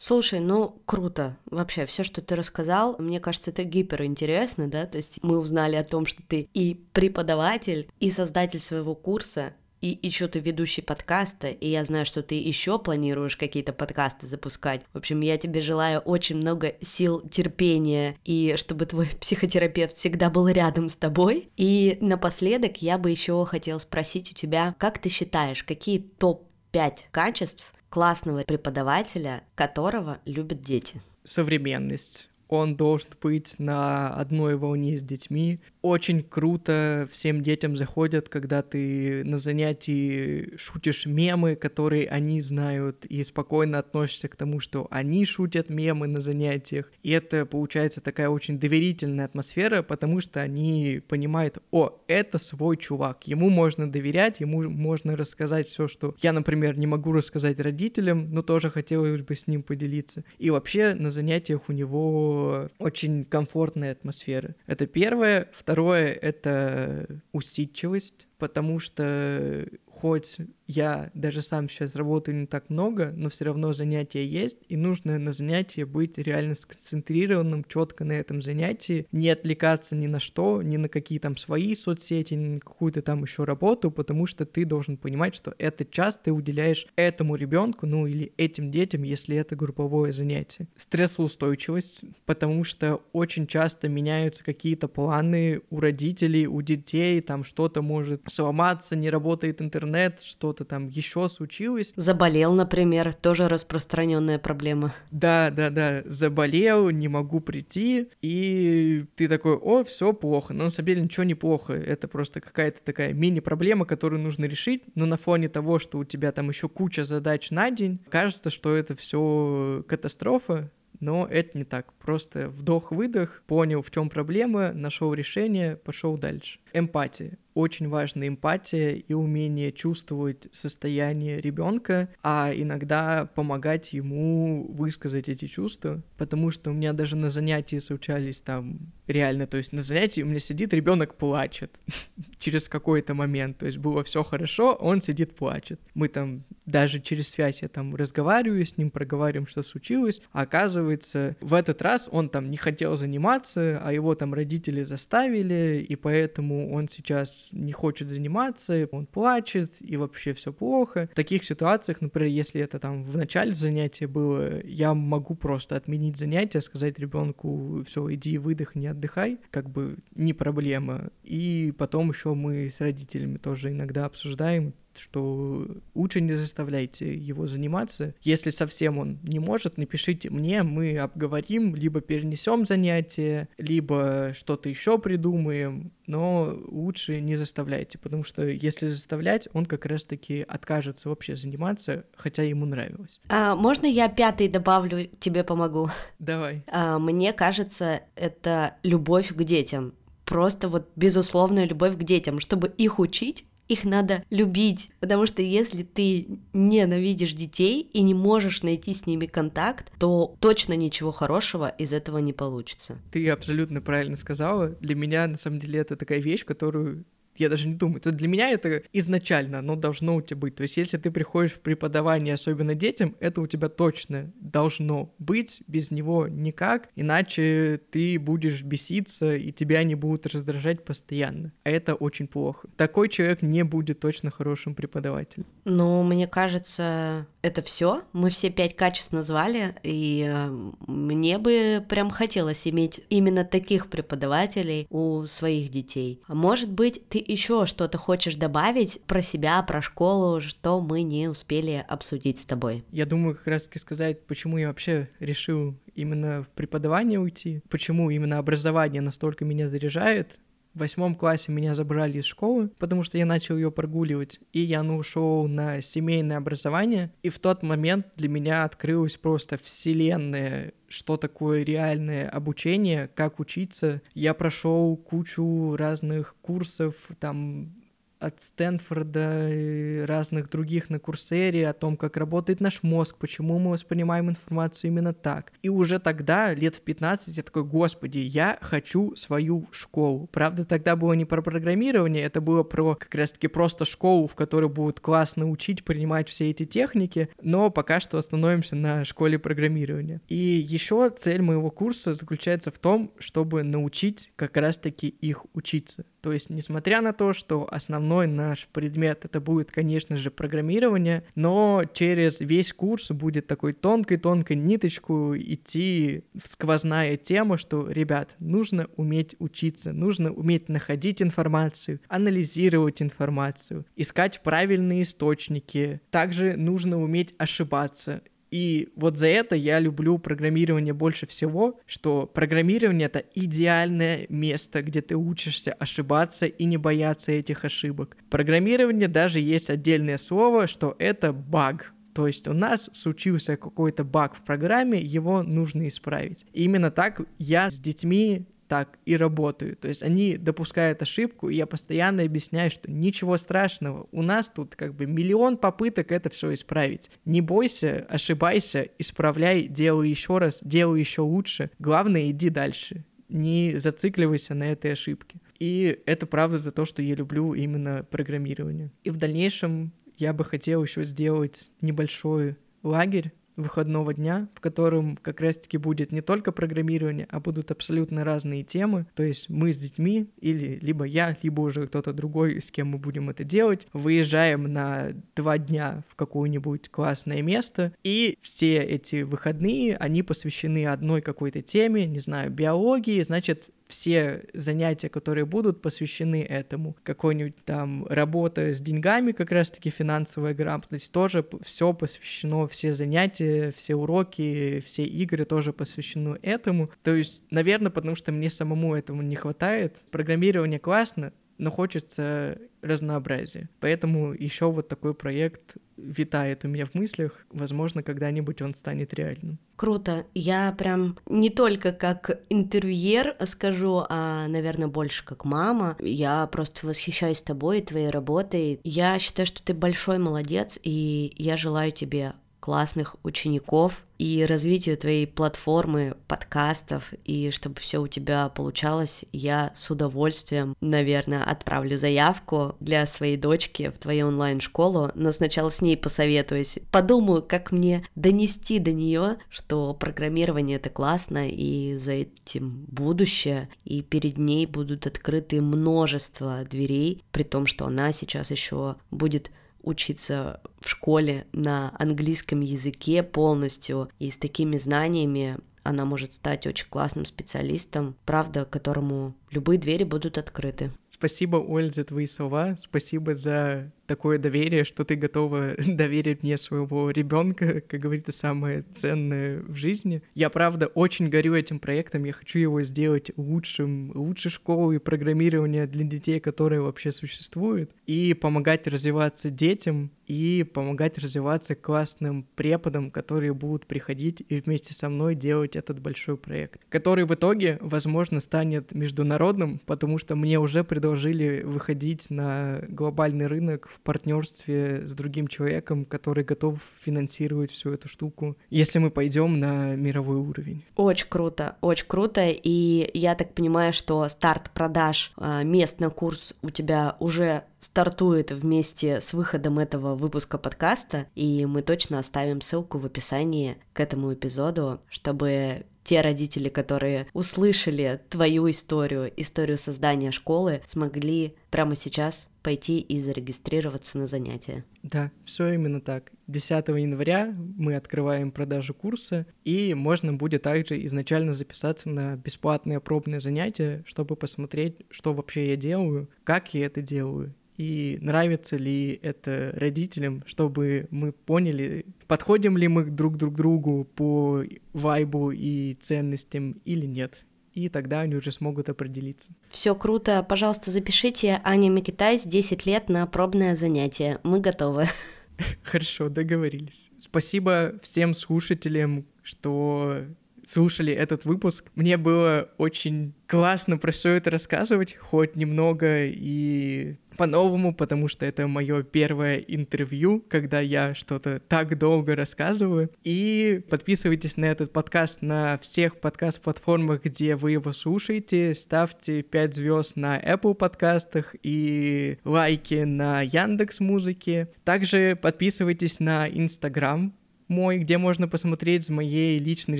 Слушай, 0.08 0.40
ну 0.40 0.82
круто. 0.86 1.36
Вообще, 1.48 1.86
все, 1.86 2.06
что 2.06 2.22
ты 2.22 2.38
рассказал, 2.38 2.96
мне 2.98 3.20
кажется, 3.20 3.52
это 3.52 3.66
гиперинтересно, 3.66 4.70
да? 4.70 4.86
То 4.86 5.00
есть 5.00 5.20
мы 5.22 5.38
узнали 5.38 5.76
о 5.76 5.84
том, 5.84 6.06
что 6.06 6.24
ты 6.26 6.48
и 6.54 6.76
преподаватель, 6.94 7.90
и 8.00 8.10
создатель 8.10 8.62
своего 8.62 8.96
курса, 8.96 9.52
и 9.82 10.00
еще 10.02 10.30
ты 10.30 10.40
ведущий 10.40 10.82
подкаста, 10.82 11.50
и 11.50 11.68
я 11.68 11.84
знаю, 11.84 12.06
что 12.06 12.24
ты 12.24 12.36
еще 12.36 12.80
планируешь 12.80 13.36
какие-то 13.36 13.74
подкасты 13.74 14.28
запускать. 14.28 14.82
В 14.94 14.98
общем, 14.98 15.20
я 15.20 15.38
тебе 15.38 15.60
желаю 15.60 16.00
очень 16.00 16.38
много 16.38 16.76
сил, 16.80 17.20
терпения, 17.28 18.16
и 18.24 18.54
чтобы 18.56 18.86
твой 18.86 19.08
психотерапевт 19.20 19.98
всегда 19.98 20.30
был 20.30 20.48
рядом 20.48 20.88
с 20.88 20.96
тобой. 20.96 21.50
И 21.58 21.98
напоследок 22.00 22.82
я 22.82 22.98
бы 22.98 23.12
еще 23.12 23.44
хотела 23.44 23.80
спросить 23.80 24.32
у 24.32 24.34
тебя, 24.34 24.74
как 24.78 25.00
ты 25.00 25.10
считаешь, 25.10 25.66
какие 25.66 26.00
топ-5 26.00 26.94
качеств 27.12 27.74
классного 27.90 28.44
преподавателя, 28.44 29.44
которого 29.56 30.20
любят 30.26 30.62
дети. 30.62 31.02
Современность. 31.24 32.30
Он 32.50 32.76
должен 32.76 33.10
быть 33.22 33.60
на 33.60 34.14
одной 34.14 34.56
волне 34.56 34.98
с 34.98 35.02
детьми, 35.02 35.60
очень 35.88 36.24
круто 36.24 37.08
всем 37.12 37.42
детям 37.42 37.76
заходят, 37.76 38.30
когда 38.30 38.62
ты 38.62 39.24
на 39.24 39.38
занятии 39.38 40.56
шутишь 40.58 41.06
мемы, 41.06 41.56
которые 41.56 42.08
они 42.08 42.40
знают, 42.42 43.06
и 43.06 43.24
спокойно 43.24 43.80
относишься 43.80 44.28
к 44.28 44.36
тому, 44.36 44.60
что 44.60 44.88
они 44.92 45.26
шутят 45.26 45.70
мемы 45.70 46.08
на 46.08 46.22
занятиях. 46.22 46.92
И 47.04 47.12
это 47.12 47.46
получается 47.46 48.02
такая 48.02 48.30
очень 48.30 48.60
доверительная 48.60 49.26
атмосфера, 49.26 49.82
потому 49.82 50.22
что 50.22 50.42
они 50.42 51.02
понимают, 51.08 51.60
о, 51.72 52.00
это 52.08 52.38
свой 52.38 52.78
чувак, 52.78 53.28
ему 53.28 53.50
можно 53.50 53.92
доверять, 53.92 54.40
ему 54.40 54.70
можно 54.70 55.16
рассказать 55.16 55.68
все, 55.68 55.88
что 55.88 56.16
я, 56.22 56.34
например, 56.34 56.78
не 56.78 56.88
могу 56.88 57.12
рассказать 57.12 57.60
родителям, 57.60 58.32
но 58.32 58.42
тоже 58.42 58.70
хотелось 58.70 59.22
бы 59.22 59.36
с 59.36 59.48
ним 59.48 59.64
поделиться. 59.64 60.24
И 60.38 60.50
вообще 60.50 60.94
на 60.94 61.10
занятиях 61.10 61.70
у 61.70 61.72
него 61.72 62.70
очень 62.80 63.26
комфортная 63.26 63.92
атмосфера. 63.92 64.56
Это 64.66 64.88
первое. 64.88 65.50
Второе— 65.54 65.77
это 65.86 67.22
усидчивость, 67.32 68.28
потому 68.38 68.80
что 68.80 69.66
хоть 70.00 70.38
я 70.68 71.10
даже 71.14 71.42
сам 71.42 71.70
сейчас 71.70 71.96
работаю 71.96 72.38
не 72.38 72.46
так 72.46 72.70
много, 72.70 73.14
но 73.16 73.30
все 73.30 73.46
равно 73.46 73.74
занятия 73.74 74.26
есть, 74.26 74.58
и 74.68 74.76
нужно 74.76 75.18
на 75.18 75.32
занятии 75.32 75.84
быть 75.84 76.18
реально 76.18 76.56
сконцентрированным 76.56 77.64
четко 77.64 78.04
на 78.04 78.12
этом 78.12 78.42
занятии, 78.42 79.08
не 79.12 79.30
отвлекаться 79.30 79.96
ни 79.96 80.08
на 80.08 80.20
что, 80.20 80.62
ни 80.62 80.78
на 80.78 80.90
какие 80.90 81.20
там 81.20 81.38
свои 81.38 81.74
соцсети, 81.74 82.34
ни 82.34 82.48
на 82.56 82.60
какую-то 82.60 83.02
там 83.02 83.24
еще 83.24 83.46
работу, 83.46 83.90
потому 83.90 84.28
что 84.28 84.46
ты 84.46 84.66
должен 84.66 84.98
понимать, 84.98 85.36
что 85.36 85.56
этот 85.58 85.90
час 85.90 86.20
ты 86.22 86.32
уделяешь 86.32 86.86
этому 86.96 87.36
ребенку, 87.36 87.86
ну 87.86 88.06
или 88.06 88.34
этим 88.38 88.70
детям, 88.70 89.04
если 89.04 89.38
это 89.38 89.56
групповое 89.56 90.12
занятие. 90.12 90.68
Стрессоустойчивость, 90.76 92.02
потому 92.26 92.64
что 92.66 93.02
очень 93.14 93.48
часто 93.48 93.88
меняются 93.88 94.44
какие-то 94.44 94.88
планы 94.90 95.62
у 95.70 95.80
родителей, 95.80 96.46
у 96.46 96.62
детей, 96.62 97.22
там 97.22 97.46
что-то 97.46 97.82
может 97.82 98.22
сломаться, 98.28 98.96
не 98.96 99.10
работает 99.10 99.62
интернет, 99.62 99.87
что-то 100.20 100.66
там 100.66 100.88
еще 100.88 101.30
случилось. 101.30 101.94
Заболел, 101.96 102.54
например, 102.54 103.14
тоже 103.14 103.48
распространенная 103.48 104.40
проблема. 104.40 104.94
Да, 105.12 105.52
да, 105.52 105.70
да, 105.70 106.02
заболел, 106.06 106.90
не 106.90 107.08
могу 107.08 107.40
прийти, 107.40 108.10
и 108.22 109.06
ты 109.16 109.28
такой, 109.28 109.56
о, 109.56 109.84
все 109.84 110.14
плохо. 110.14 110.54
Но 110.54 110.66
на 110.66 110.70
самом 110.70 110.88
деле 110.88 111.02
ничего 111.02 111.24
не 111.24 111.36
плохо, 111.36 111.74
это 111.74 112.08
просто 112.08 112.42
какая-то 112.42 112.84
такая 112.84 113.14
мини-проблема, 113.14 113.86
которую 113.86 114.22
нужно 114.22 114.46
решить, 114.46 114.84
но 114.96 115.06
на 115.06 115.18
фоне 115.18 115.50
того, 115.50 115.80
что 115.80 115.98
у 115.98 116.04
тебя 116.04 116.32
там 116.32 116.50
еще 116.50 116.70
куча 116.70 117.04
задач 117.04 117.52
на 117.52 117.72
день, 117.72 118.00
кажется, 118.10 118.50
что 118.50 118.76
это 118.76 118.96
все 118.96 119.84
катастрофа, 119.88 120.72
но 121.00 121.28
это 121.30 121.58
не 121.58 121.64
так. 121.64 121.94
Просто 121.94 122.50
вдох-выдох, 122.50 123.44
понял, 123.48 123.82
в 123.82 123.92
чем 123.92 124.10
проблема, 124.10 124.72
нашел 124.74 125.14
решение, 125.14 125.76
пошел 125.76 126.18
дальше. 126.18 126.60
Эмпатия. 126.74 127.38
Очень 127.58 127.90
важна 127.90 128.28
эмпатия 128.28 128.92
и 128.92 129.14
умение 129.14 129.72
чувствовать 129.72 130.48
состояние 130.52 131.42
ребенка, 131.42 132.08
а 132.22 132.52
иногда 132.56 133.26
помогать 133.34 133.94
ему 133.94 134.68
высказать 134.70 135.28
эти 135.28 135.48
чувства, 135.48 136.04
потому 136.18 136.52
что 136.52 136.70
у 136.70 136.74
меня 136.76 136.94
даже 136.94 137.16
на 137.16 137.32
занятии 137.32 137.80
случались 137.80 138.42
там 138.42 138.94
реально, 139.08 139.48
то 139.48 139.58
есть 139.58 139.74
на 139.74 139.82
занятии 139.82 140.22
у 140.22 140.28
меня 140.28 140.38
сидит 140.38 140.72
ребенок 140.72 141.16
плачет 141.16 141.80
через 142.38 142.70
какой-то 142.70 143.16
момент, 143.16 143.58
то 143.58 143.66
есть 143.66 143.80
было 143.80 144.04
все 144.04 144.22
хорошо, 144.22 144.74
он 144.76 145.02
сидит 145.02 145.36
плачет. 145.36 145.80
Мы 145.96 146.10
там 146.10 146.44
даже 146.68 147.00
через 147.00 147.30
связь 147.30 147.64
я 147.64 147.70
там 147.70 147.96
разговариваю 147.96 148.64
с 148.64 148.78
ним, 148.78 148.92
проговариваем, 148.92 149.48
что 149.48 149.64
случилось, 149.64 150.22
а 150.32 150.42
оказывается 150.42 151.36
в 151.42 151.56
этот 151.56 151.82
раз 151.82 152.08
он 152.12 152.30
там 152.30 152.52
не 152.52 152.58
хотел 152.58 152.96
заниматься, 152.98 153.82
а 153.84 153.92
его 153.94 154.14
там 154.14 154.36
родители 154.36 154.84
заставили, 154.84 155.84
и 155.88 155.96
поэтому 155.96 156.57
он 156.66 156.88
сейчас 156.88 157.50
не 157.52 157.72
хочет 157.72 158.10
заниматься, 158.10 158.88
он 158.92 159.06
плачет, 159.06 159.74
и 159.80 159.98
вообще 159.98 160.34
все 160.34 160.54
плохо. 160.54 161.10
В 161.12 161.16
таких 161.16 161.44
ситуациях, 161.44 162.02
например, 162.02 162.30
если 162.30 162.62
это 162.62 162.80
там 162.80 163.04
в 163.04 163.18
начале 163.18 163.54
занятия 163.54 164.08
было, 164.08 164.66
я 164.66 164.94
могу 164.94 165.36
просто 165.36 165.76
отменить 165.76 166.18
занятие, 166.18 166.62
сказать 166.62 167.00
ребенку, 167.00 167.84
все, 167.86 168.14
иди 168.14 168.38
выдохни, 168.38 168.88
отдыхай, 168.88 169.40
как 169.52 169.70
бы 169.70 169.98
не 170.16 170.34
проблема. 170.34 171.10
И 171.24 171.74
потом 171.78 172.10
еще 172.10 172.34
мы 172.34 172.70
с 172.70 172.80
родителями 172.80 173.38
тоже 173.38 173.72
иногда 173.72 174.06
обсуждаем, 174.06 174.74
что 174.98 175.68
лучше 175.96 176.22
не 176.22 176.34
заставляйте 176.34 177.14
его 177.14 177.48
заниматься. 177.48 178.14
Если 178.22 178.50
совсем 178.50 178.98
он 178.98 179.20
не 179.24 179.40
может, 179.40 179.78
напишите 179.78 180.30
мне, 180.30 180.64
мы 180.64 180.98
обговорим, 180.98 181.76
либо 181.76 182.02
перенесем 182.02 182.66
занятие, 182.66 183.50
либо 183.58 184.34
что-то 184.36 184.70
еще 184.70 184.98
придумаем, 184.98 185.92
но 186.06 186.58
лучше 186.68 187.22
не 187.22 187.36
заставляйте, 187.36 187.98
потому 187.98 188.24
что 188.24 188.46
если 188.46 188.88
заставлять, 188.88 189.48
он 189.54 189.66
как 189.66 189.86
раз-таки 189.86 190.46
откажется 190.48 191.10
вообще 191.10 191.36
заниматься, 191.36 192.06
хотя 192.16 192.44
ему 192.44 192.66
нравилось. 192.66 193.22
А, 193.30 193.56
можно 193.56 193.86
я 193.86 194.08
пятый 194.08 194.48
добавлю, 194.48 195.06
тебе 195.20 195.44
помогу? 195.44 195.90
Давай. 196.20 196.64
А, 196.68 196.98
мне 197.00 197.34
кажется, 197.34 198.02
это 198.16 198.76
любовь 198.84 199.34
к 199.34 199.44
детям 199.44 199.94
просто 200.28 200.68
вот 200.68 200.90
безусловная 200.96 201.66
любовь 201.66 201.96
к 201.96 202.04
детям, 202.04 202.40
чтобы 202.40 202.68
их 202.68 203.00
учить 203.00 203.46
их 203.68 203.84
надо 203.84 204.24
любить, 204.30 204.90
потому 205.00 205.28
что 205.28 205.42
если 205.42 205.84
ты 205.84 206.40
ненавидишь 206.54 207.34
детей 207.34 207.90
и 207.94 208.02
не 208.02 208.14
можешь 208.14 208.64
найти 208.64 208.94
с 208.94 209.06
ними 209.06 209.26
контакт, 209.26 209.92
то 210.00 210.36
точно 210.40 210.74
ничего 210.74 211.12
хорошего 211.12 211.70
из 211.70 211.94
этого 211.94 212.18
не 212.20 212.34
получится. 212.34 212.98
Ты 213.12 213.30
абсолютно 213.30 213.82
правильно 213.82 214.16
сказала. 214.16 214.70
Для 214.82 214.96
меня, 214.96 215.28
на 215.28 215.38
самом 215.38 215.60
деле, 215.60 215.80
это 215.80 215.96
такая 215.96 216.20
вещь, 216.20 216.46
которую 216.46 217.06
я 217.40 217.50
даже 217.50 217.68
не 217.68 217.76
думаю. 217.76 218.02
То 218.02 218.12
для 218.12 218.28
меня 218.28 218.50
это 218.50 218.84
изначально, 218.94 219.60
оно 219.60 219.76
должно 219.76 220.16
у 220.16 220.22
тебя 220.22 220.38
быть. 220.38 220.56
То 220.56 220.64
есть 220.64 220.78
если 220.78 220.98
ты 220.98 221.12
приходишь 221.12 221.54
в 221.54 221.60
преподавание, 221.60 222.34
особенно 222.34 222.76
детям, 222.76 223.16
это 223.20 223.42
у 223.42 223.48
тебя 223.48 223.70
точно 223.70 224.32
должно 224.40 225.14
быть, 225.20 225.62
без 225.68 225.92
него 225.92 226.28
никак, 226.28 226.90
иначе 226.96 227.80
ты 227.92 228.20
будешь 228.20 228.64
беситься, 228.64 229.36
и 229.36 229.52
тебя 229.52 229.80
они 229.80 229.96
будут 229.96 230.28
раздражать 230.28 230.84
постоянно. 230.84 231.54
А 231.64 231.70
это 231.70 231.96
очень 231.96 232.28
плохо. 232.28 232.68
Такой 232.76 233.10
человек 233.10 233.42
не 233.42 233.64
будет 233.64 234.00
точно 234.00 234.32
хорошим 234.32 234.76
преподавателем. 234.76 235.46
Ну, 235.66 236.04
мне 236.04 236.28
кажется, 236.28 237.28
это 237.48 237.62
все. 237.62 238.04
Мы 238.14 238.30
все 238.30 238.50
пять 238.50 238.76
качеств 238.76 239.12
назвали, 239.14 239.76
и 239.84 240.30
э, 240.30 240.50
мне 240.86 241.38
бы 241.38 241.84
прям 241.88 242.10
хотелось 242.10 242.68
иметь 242.68 243.02
именно 243.10 243.44
таких 243.44 243.90
преподавателей 243.90 244.86
у 244.90 245.26
своих 245.26 245.70
детей. 245.70 246.22
Может 246.28 246.70
быть, 246.70 247.08
ты 247.10 247.24
еще 247.26 247.66
что-то 247.66 247.98
хочешь 247.98 248.36
добавить 248.36 249.02
про 249.08 249.22
себя, 249.22 249.62
про 249.64 249.82
школу, 249.82 250.42
что 250.42 250.80
мы 250.82 251.02
не 251.02 251.28
успели 251.28 251.84
обсудить 251.88 252.40
с 252.40 252.46
тобой? 252.46 252.84
Я 252.92 253.06
думаю, 253.06 253.36
как 253.36 253.48
раз 253.48 253.66
таки 253.66 253.80
сказать, 253.80 254.26
почему 254.28 254.58
я 254.58 254.68
вообще 254.68 255.10
решил 255.20 255.76
именно 255.96 256.44
в 256.44 256.50
преподавание 256.50 257.20
уйти, 257.20 257.62
почему 257.70 258.10
именно 258.10 258.38
образование 258.38 259.02
настолько 259.02 259.46
меня 259.46 259.68
заряжает, 259.68 260.38
в 260.78 260.80
восьмом 260.80 261.16
классе 261.16 261.52
меня 261.52 261.74
забрали 261.74 262.20
из 262.20 262.26
школы, 262.26 262.70
потому 262.78 263.04
что 263.04 263.18
я 263.18 263.26
начал 263.26 263.56
ее 263.56 263.72
прогуливать, 263.72 264.40
и 264.54 264.62
я 264.62 264.84
ну, 264.84 264.98
ушел 264.98 265.48
на 265.48 265.82
семейное 265.82 266.38
образование, 266.38 267.12
и 267.24 267.30
в 267.30 267.40
тот 267.40 267.64
момент 267.64 268.08
для 268.16 268.30
меня 268.30 268.64
открылась 268.64 269.18
просто 269.18 269.58
вселенная 269.58 270.74
что 270.90 271.18
такое 271.18 271.64
реальное 271.64 272.30
обучение, 272.30 273.10
как 273.14 273.42
учиться. 273.42 274.02
Я 274.14 274.34
прошел 274.34 274.96
кучу 274.96 275.76
разных 275.76 276.36
курсов, 276.42 276.96
там 277.20 277.74
от 278.20 278.42
Стэнфорда 278.42 279.50
и 279.50 280.00
разных 280.02 280.50
других 280.50 280.90
на 280.90 281.00
Курсере 281.00 281.68
о 281.68 281.74
том, 281.74 281.98
как 281.98 282.18
работает 282.18 282.60
наш 282.60 282.84
мозг, 282.84 283.18
почему 283.18 283.60
мы 283.60 283.72
воспринимаем 283.72 284.30
информацию 284.30 284.92
именно 284.92 285.14
так. 285.14 285.52
И 285.62 285.70
уже 285.70 286.00
тогда, 286.00 286.54
лет 286.54 286.76
в 286.76 286.82
15, 286.82 287.38
я 287.38 287.44
такой, 287.44 287.64
господи, 287.64 288.20
я 288.20 288.58
хочу 288.62 289.16
свою 289.16 289.68
школу. 289.72 290.28
Правда, 290.32 290.66
тогда 290.66 290.96
было 290.96 291.14
не 291.14 291.26
про 291.26 291.42
программирование, 291.42 292.24
это 292.24 292.42
было 292.42 292.64
про 292.64 292.96
как 292.96 293.14
раз-таки 293.16 293.48
просто 293.48 293.86
школу, 293.86 294.28
в 294.28 294.36
которой 294.36 294.70
будут 294.70 295.00
классно 295.00 295.50
учить, 295.50 295.84
принимать 295.84 296.30
все 296.30 296.50
эти 296.50 296.66
техники, 296.66 297.30
но 297.42 297.70
пока 297.70 298.00
что 298.00 298.18
остановимся 298.18 298.76
на 298.76 299.06
школе 299.06 299.40
программирования. 299.40 300.22
И 300.28 300.36
еще 300.36 301.10
цель 301.10 301.42
моего 301.42 301.70
курса 301.72 302.14
заключается 302.14 302.72
в 302.72 302.80
том, 302.80 303.12
чтобы 303.20 303.64
научить 303.64 304.32
как 304.36 304.58
раз-таки 304.58 305.08
их 305.08 305.46
учиться. 305.54 306.06
То 306.28 306.34
есть, 306.34 306.50
несмотря 306.50 307.00
на 307.00 307.14
то, 307.14 307.32
что 307.32 307.74
основной 307.74 308.28
наш 308.28 308.68
предмет 308.74 309.24
это 309.24 309.40
будет, 309.40 309.72
конечно 309.72 310.18
же, 310.18 310.30
программирование, 310.30 311.24
но 311.36 311.84
через 311.94 312.42
весь 312.42 312.74
курс 312.74 313.12
будет 313.12 313.48
такой 313.48 313.72
тонкой-тонкой 313.72 314.58
ниточку 314.58 315.34
идти 315.38 316.26
сквозная 316.44 317.16
тема, 317.16 317.58
что, 317.58 317.90
ребят, 317.90 318.36
нужно 318.40 318.90
уметь 318.98 319.38
учиться, 319.40 319.94
нужно 319.94 320.34
уметь 320.34 320.68
находить 320.68 321.22
информацию, 321.22 322.02
анализировать 322.10 323.02
информацию, 323.02 323.86
искать 323.96 324.42
правильные 324.44 325.04
источники. 325.04 326.02
Также 326.12 326.58
нужно 326.58 327.02
уметь 327.02 327.36
ошибаться 327.38 328.22
и 328.52 328.90
вот 328.96 329.18
за 329.18 329.28
это 329.28 329.56
я 329.56 329.80
люблю 329.80 330.18
программирование 330.18 330.94
больше 330.94 331.28
всего, 331.28 331.80
что 331.86 332.26
программирование— 332.26 333.06
это 333.08 333.24
идеальное 333.36 334.26
место, 334.30 334.82
где 334.82 335.02
ты 335.02 335.16
учишься 335.16 335.74
ошибаться 335.74 336.46
и 336.46 336.66
не 336.66 336.78
бояться 336.78 337.32
этих 337.32 337.66
ошибок. 337.66 338.18
Программирование 338.30 339.08
даже 339.08 339.40
есть 339.40 339.70
отдельное 339.70 340.18
слово, 340.18 340.68
что 340.68 340.96
это 341.00 341.34
баг, 341.34 341.94
то 342.14 342.26
есть 342.26 342.48
у 342.48 342.54
нас 342.54 342.90
случился 342.94 343.58
какой-то 343.58 344.04
баг 344.04 344.36
в 344.36 344.42
программе, 344.44 345.00
его 345.00 345.44
нужно 345.44 345.88
исправить. 345.88 346.46
И 346.54 346.64
именно 346.64 346.90
так 346.90 347.22
я 347.38 347.70
с 347.70 347.80
детьми 347.80 348.48
так 348.68 349.00
и 349.06 349.16
работаю. 349.16 349.76
То 349.76 349.88
есть 349.88 350.04
они 350.04 350.38
допускают 350.38 351.02
ошибку, 351.02 351.50
и 351.50 351.56
я 351.56 351.66
постоянно 351.66 352.24
объясняю, 352.24 352.70
что 352.72 352.90
ничего 352.92 353.38
страшного, 353.38 354.08
у 354.12 354.22
нас 354.22 354.50
тут 354.54 354.76
как 354.76 354.96
бы 354.96 355.06
миллион 355.06 355.58
попыток 355.58 356.12
это 356.12 356.30
все 356.30 356.54
исправить. 356.54 357.10
Не 357.26 357.42
бойся, 357.42 358.06
ошибайся, 358.10 358.88
исправляй, 358.98 359.68
делай 359.68 360.10
еще 360.10 360.38
раз, 360.38 360.60
делай 360.64 361.00
еще 361.00 361.22
лучше. 361.22 361.72
Главное, 361.80 362.30
иди 362.30 362.50
дальше. 362.50 363.06
Не 363.30 363.76
зацикливайся 363.78 364.54
на 364.54 364.72
этой 364.72 364.94
ошибке. 364.94 365.40
И 365.60 366.00
это 366.06 366.26
правда 366.26 366.58
за 366.58 366.72
то, 366.72 366.86
что 366.86 367.02
я 367.02 367.16
люблю 367.16 367.54
именно 367.54 368.06
программирование. 368.10 368.92
И 369.04 369.10
в 369.10 369.18
дальнейшем 369.18 369.92
я 370.18 370.34
бы 370.34 370.44
хотел 370.44 370.84
еще 370.84 371.04
сделать 371.04 371.70
небольшой 371.82 372.58
лагерь 372.84 373.34
выходного 373.58 374.14
дня, 374.14 374.48
в 374.54 374.62
котором 374.62 375.18
как 375.18 375.42
раз-таки 375.42 375.78
будет 375.78 376.12
не 376.12 376.22
только 376.22 376.52
программирование, 376.52 377.28
а 377.30 377.40
будут 377.40 377.72
абсолютно 377.72 378.24
разные 378.24 378.64
темы. 378.64 379.08
То 379.16 379.24
есть 379.24 379.50
мы 379.50 379.74
с 379.74 379.78
детьми, 379.78 380.30
или 380.40 380.80
либо 380.82 381.06
я, 381.06 381.36
либо 381.42 381.62
уже 381.62 381.88
кто-то 381.88 382.14
другой, 382.14 382.62
с 382.62 382.72
кем 382.72 382.90
мы 382.90 383.00
будем 383.00 383.30
это 383.30 383.44
делать, 383.44 383.88
выезжаем 383.94 384.72
на 384.72 385.10
два 385.36 385.58
дня 385.58 386.04
в 386.08 386.16
какое-нибудь 386.16 386.90
классное 386.90 387.42
место, 387.42 387.94
и 388.04 388.38
все 388.42 388.78
эти 388.78 389.24
выходные, 389.24 389.98
они 389.98 390.24
посвящены 390.24 390.86
одной 390.86 391.22
какой-то 391.22 391.62
теме, 391.62 392.06
не 392.06 392.20
знаю, 392.20 392.52
биологии, 392.52 393.22
значит, 393.24 393.66
все 393.88 394.46
занятия, 394.54 395.10
которые 395.10 395.46
будут 395.46 395.82
посвящены 395.82 396.44
этому, 396.44 396.96
какой-нибудь 397.04 397.56
там 397.66 398.06
работа 398.08 398.74
с 398.74 398.80
деньгами, 398.80 399.32
как 399.32 399.52
раз-таки 399.52 399.90
финансовая 399.90 400.54
грамотность, 400.54 401.12
тоже 401.12 401.46
все 401.64 401.94
посвящено, 401.94 402.68
все 402.68 402.94
занятия, 402.94 403.74
все 403.76 403.96
уроки, 403.96 404.82
все 404.86 405.04
игры 405.06 405.46
тоже 405.46 405.74
посвящены 405.74 406.38
этому. 406.42 406.92
То 407.04 407.16
есть, 407.16 407.44
наверное, 407.52 407.92
потому 407.92 408.16
что 408.16 408.32
мне 408.32 408.50
самому 408.50 408.96
этому 408.96 409.22
не 409.22 409.36
хватает. 409.36 409.98
Программирование 410.12 410.80
классно, 410.80 411.34
но 411.58 411.72
хочется 411.72 412.60
разнообразия. 412.82 413.70
Поэтому 413.80 414.34
еще 414.34 414.72
вот 414.72 414.88
такой 414.88 415.14
проект 415.14 415.78
витает 415.98 416.64
у 416.64 416.68
меня 416.68 416.86
в 416.86 416.94
мыслях. 416.94 417.46
Возможно, 417.50 418.04
когда-нибудь 418.04 418.62
он 418.62 418.76
станет 418.76 419.14
реальным. 419.14 419.58
Круто. 419.76 420.26
Я 420.34 420.72
прям 420.78 421.18
не 421.28 421.50
только 421.50 421.92
как 421.92 422.42
интервьюер 422.50 423.36
скажу, 423.46 424.06
а, 424.08 424.48
наверное, 424.48 424.88
больше 424.88 425.26
как 425.26 425.44
мама. 425.46 425.98
Я 426.00 426.46
просто 426.48 426.86
восхищаюсь 426.86 427.42
тобой 427.42 427.80
и 427.80 427.86
твоей 427.86 428.10
работой. 428.10 428.80
Я 428.84 429.18
считаю, 429.20 429.48
что 429.48 429.64
ты 429.64 429.74
большой 429.74 430.20
молодец, 430.20 430.80
и 430.84 431.34
я 431.36 431.58
желаю 431.58 431.92
тебе 431.92 432.34
классных 432.68 433.16
учеников 433.24 434.04
и 434.18 434.46
развитию 434.46 434.98
твоей 434.98 435.26
платформы 435.26 436.18
подкастов, 436.28 437.14
и 437.24 437.50
чтобы 437.50 437.80
все 437.80 438.02
у 438.02 438.10
тебя 438.10 438.50
получалось, 438.50 439.24
я 439.32 439.72
с 439.74 439.90
удовольствием, 439.90 440.76
наверное, 440.82 441.46
отправлю 441.46 441.98
заявку 441.98 442.76
для 442.82 443.06
своей 443.06 443.38
дочки 443.38 443.90
в 443.90 443.98
твою 444.00 444.28
онлайн-школу, 444.28 445.12
но 445.16 445.32
сначала 445.32 445.70
с 445.70 445.82
ней 445.82 445.96
посоветуюсь. 445.96 446.80
Подумаю, 446.92 447.42
как 447.42 447.72
мне 447.72 448.06
донести 448.16 448.80
до 448.80 448.92
нее, 448.92 449.38
что 449.50 449.94
программирование 449.94 450.76
это 450.76 450.90
классно, 450.90 451.48
и 451.48 451.96
за 451.96 452.12
этим 452.12 452.84
будущее, 452.90 453.70
и 453.86 454.02
перед 454.02 454.38
ней 454.38 454.66
будут 454.66 455.08
открыты 455.08 455.62
множество 455.62 456.66
дверей, 456.66 457.24
при 457.32 457.44
том, 457.44 457.66
что 457.66 457.86
она 457.86 458.12
сейчас 458.12 458.52
еще 458.52 458.98
будет 459.10 459.52
учиться 459.88 460.62
в 460.80 460.90
школе 460.90 461.48
на 461.54 461.94
английском 461.98 462.62
языке 462.62 463.24
полностью, 463.24 464.10
и 464.20 464.30
с 464.30 464.38
такими 464.38 464.78
знаниями 464.78 465.58
она 465.84 466.04
может 466.04 466.34
стать 466.34 466.68
очень 466.68 466.88
классным 466.90 467.26
специалистом, 467.26 468.16
правда, 468.26 468.66
которому 468.66 469.36
любые 469.52 469.80
двери 469.80 470.04
будут 470.04 470.38
открыты. 470.38 470.92
Спасибо, 471.10 471.58
Оль, 471.58 471.92
за 471.92 472.04
твои 472.04 472.28
слова. 472.28 472.78
Спасибо 472.80 473.34
за 473.34 473.92
такое 474.08 474.38
доверие, 474.40 474.84
что 474.84 475.04
ты 475.04 475.16
готова 475.16 475.76
доверить 475.86 476.44
мне 476.44 476.58
своего 476.58 477.12
ребенка, 477.12 477.82
как 477.82 478.00
говорится, 478.00 478.32
самое 478.32 478.84
ценное 478.94 479.62
в 479.62 479.76
жизни. 479.76 480.22
Я, 480.34 480.50
правда, 480.50 480.88
очень 480.88 481.30
горю 481.30 481.54
этим 481.54 481.80
проектом, 481.80 482.24
я 482.24 482.34
хочу 482.34 482.60
его 482.60 482.82
сделать 482.82 483.32
лучшим, 483.38 484.12
лучшей 484.16 484.50
школой 484.50 485.00
программирования 485.00 485.86
для 485.86 486.04
детей, 486.04 486.40
которые 486.40 486.82
вообще 486.82 487.12
существуют, 487.12 487.92
и 488.06 488.34
помогать 488.34 488.88
развиваться 488.88 489.50
детям, 489.50 490.12
и 490.28 490.64
помогать 490.64 491.18
развиваться 491.18 491.74
классным 491.74 492.46
преподам, 492.56 493.12
которые 493.12 493.54
будут 493.54 493.88
приходить 493.88 494.44
и 494.48 494.60
вместе 494.60 494.94
со 494.94 495.10
мной 495.10 495.36
делать 495.36 495.76
этот 495.76 496.00
большой 496.00 496.38
проект, 496.38 496.82
который 496.90 497.26
в 497.26 497.34
итоге, 497.34 497.78
возможно, 497.82 498.40
станет 498.40 498.94
международным, 498.94 499.80
потому 499.86 500.18
что 500.18 500.36
мне 500.36 500.60
уже 500.60 500.84
предложили 500.84 501.64
выходить 501.64 502.30
на 502.30 502.82
глобальный 502.90 503.48
рынок 503.48 503.90
в 503.98 504.02
партнерстве 504.02 505.02
с 505.06 505.12
другим 505.14 505.48
человеком, 505.48 506.06
который 506.06 506.44
готов 506.44 506.80
финансировать 507.00 507.72
всю 507.72 507.92
эту 507.92 508.08
штуку, 508.08 508.58
если 508.70 509.00
мы 509.00 509.10
пойдем 509.10 509.60
на 509.60 509.96
мировой 509.96 510.38
уровень. 510.38 510.84
Очень 510.96 511.28
круто, 511.30 511.76
очень 511.82 512.08
круто. 512.08 512.42
И 512.46 513.10
я 513.14 513.36
так 513.36 513.54
понимаю, 513.54 513.94
что 513.94 514.28
старт 514.30 514.72
продаж 514.72 515.32
а, 515.38 515.64
мест 515.64 516.00
на 516.00 516.10
курс 516.10 516.54
у 516.62 516.70
тебя 516.70 517.16
уже 517.20 517.64
стартует 517.80 518.52
вместе 518.52 519.22
с 519.22 519.34
выходом 519.34 519.80
этого 519.80 520.16
выпуска 520.16 520.58
подкаста, 520.58 521.28
и 521.36 521.66
мы 521.66 521.82
точно 521.82 522.20
оставим 522.20 522.62
ссылку 522.62 522.98
в 522.98 523.06
описании 523.06 523.78
к 523.94 524.00
этому 524.00 524.34
эпизоду, 524.34 525.00
чтобы 525.10 525.86
те 526.08 526.22
родители, 526.22 526.70
которые 526.70 527.28
услышали 527.34 528.22
твою 528.30 528.70
историю, 528.70 529.30
историю 529.36 529.78
создания 529.78 530.32
школы, 530.32 530.82
смогли 530.86 531.56
прямо 531.70 531.98
сейчас 531.98 532.48
пойти 532.64 533.00
и 533.00 533.20
зарегистрироваться 533.20 534.18
на 534.18 534.26
занятия. 534.26 534.86
Да, 535.04 535.32
все 535.44 535.74
именно 535.74 536.00
так. 536.00 536.32
10 536.48 536.70
января 536.88 537.54
мы 537.76 537.96
открываем 537.96 538.52
продажу 538.52 538.94
курса, 538.94 539.48
и 539.66 539.94
можно 539.94 540.32
будет 540.32 540.62
также 540.62 541.06
изначально 541.06 541.52
записаться 541.52 542.10
на 542.10 542.38
бесплатные 542.38 543.02
пробные 543.02 543.42
занятия, 543.42 544.06
чтобы 544.08 544.38
посмотреть, 544.38 545.02
что 545.10 545.34
вообще 545.34 545.68
я 545.68 545.76
делаю, 545.76 546.30
как 546.46 546.74
я 546.74 546.86
это 546.86 547.02
делаю, 547.02 547.54
и 547.78 548.18
нравится 548.22 548.76
ли 548.76 549.20
это 549.22 549.72
родителям, 549.76 550.44
чтобы 550.48 551.08
мы 551.12 551.32
поняли, 551.32 552.06
подходим 552.28 552.76
ли 552.76 552.88
мы 552.88 553.06
друг 553.06 553.38
друг 553.38 553.56
другу 553.56 554.04
по 554.16 554.64
вайбу 554.94 555.52
и 555.52 555.94
ценностям 555.94 556.82
или 556.86 557.06
нет. 557.06 557.46
И 557.74 557.90
тогда 557.90 558.22
они 558.22 558.36
уже 558.36 558.52
смогут 558.52 558.90
определиться. 558.90 559.52
Все 559.70 559.94
круто. 559.94 560.42
Пожалуйста, 560.42 560.90
запишите 560.90 561.62
Аня 561.64 561.92
Микитайс 561.92 562.44
10 562.44 562.88
лет 562.88 563.08
на 563.08 563.28
пробное 563.28 563.76
занятие. 563.76 564.40
Мы 564.42 564.60
готовы. 564.60 565.06
Хорошо, 565.84 566.30
договорились. 566.30 567.12
Спасибо 567.20 567.94
всем 568.02 568.34
слушателям, 568.34 569.28
что 569.44 570.24
слушали 570.66 571.14
этот 571.14 571.46
выпуск. 571.46 571.86
Мне 571.94 572.18
было 572.18 572.70
очень 572.80 573.34
классно 573.46 573.98
про 573.98 574.12
все 574.12 574.32
это 574.32 574.50
рассказывать, 574.50 575.16
хоть 575.16 575.56
немного 575.56 576.26
и 576.26 577.16
по-новому, 577.38 577.94
потому 577.94 578.28
что 578.28 578.46
это 578.46 578.68
мое 578.68 579.04
первое 579.04 579.58
интервью, 579.58 580.44
когда 580.50 580.80
я 580.80 581.14
что-то 581.14 581.60
так 581.60 581.98
долго 581.98 582.36
рассказываю. 582.36 583.10
И 583.24 583.82
подписывайтесь 583.90 584.58
на 584.58 584.66
этот 584.66 584.92
подкаст 584.92 585.42
на 585.42 585.78
всех 585.78 586.20
подкаст-платформах, 586.20 587.24
где 587.24 587.56
вы 587.56 587.72
его 587.74 587.94
слушаете. 587.94 588.74
Ставьте 588.76 589.44
5 589.44 589.76
звезд 589.76 590.16
на 590.16 590.40
Apple 590.40 590.76
подкастах 590.76 591.56
и 591.64 592.40
лайки 592.44 593.04
на 593.04 593.42
Яндекс 593.42 594.00
Музыке. 594.00 594.70
Также 594.84 595.38
подписывайтесь 595.40 596.20
на 596.20 596.48
Instagram 596.48 597.34
мой, 597.68 598.00
где 598.00 598.18
можно 598.18 598.48
посмотреть 598.48 599.06
с 599.06 599.10
моей 599.10 599.60
личной 599.60 600.00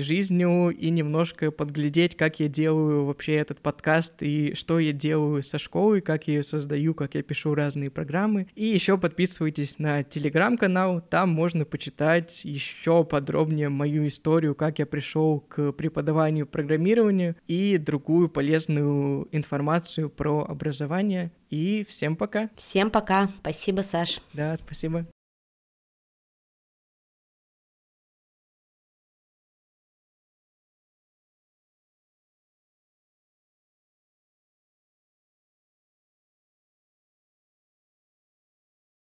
жизнью 0.00 0.70
и 0.70 0.90
немножко 0.90 1.50
подглядеть, 1.50 2.16
как 2.16 2.40
я 2.40 2.48
делаю 2.48 3.04
вообще 3.04 3.34
этот 3.34 3.60
подкаст 3.60 4.22
и 4.22 4.54
что 4.54 4.78
я 4.78 4.92
делаю 4.92 5.42
со 5.42 5.58
школой, 5.58 6.00
как 6.00 6.28
я 6.28 6.34
ее 6.34 6.42
создаю, 6.42 6.94
как 6.94 7.14
я 7.14 7.22
пишу 7.22 7.54
разные 7.54 7.90
программы. 7.90 8.46
И 8.54 8.64
еще 8.64 8.98
подписывайтесь 8.98 9.78
на 9.78 10.02
телеграм-канал, 10.02 11.00
там 11.00 11.30
можно 11.30 11.64
почитать 11.64 12.44
еще 12.44 13.04
подробнее 13.04 13.68
мою 13.68 14.06
историю, 14.06 14.54
как 14.54 14.78
я 14.78 14.86
пришел 14.86 15.40
к 15.40 15.72
преподаванию 15.72 16.46
программирования 16.46 17.36
и 17.46 17.78
другую 17.78 18.28
полезную 18.28 19.28
информацию 19.32 20.10
про 20.10 20.44
образование. 20.44 21.32
И 21.50 21.84
всем 21.88 22.16
пока. 22.16 22.50
Всем 22.54 22.90
пока. 22.90 23.28
Спасибо, 23.40 23.80
Саш. 23.80 24.20
Да, 24.32 24.56
спасибо. 24.56 25.06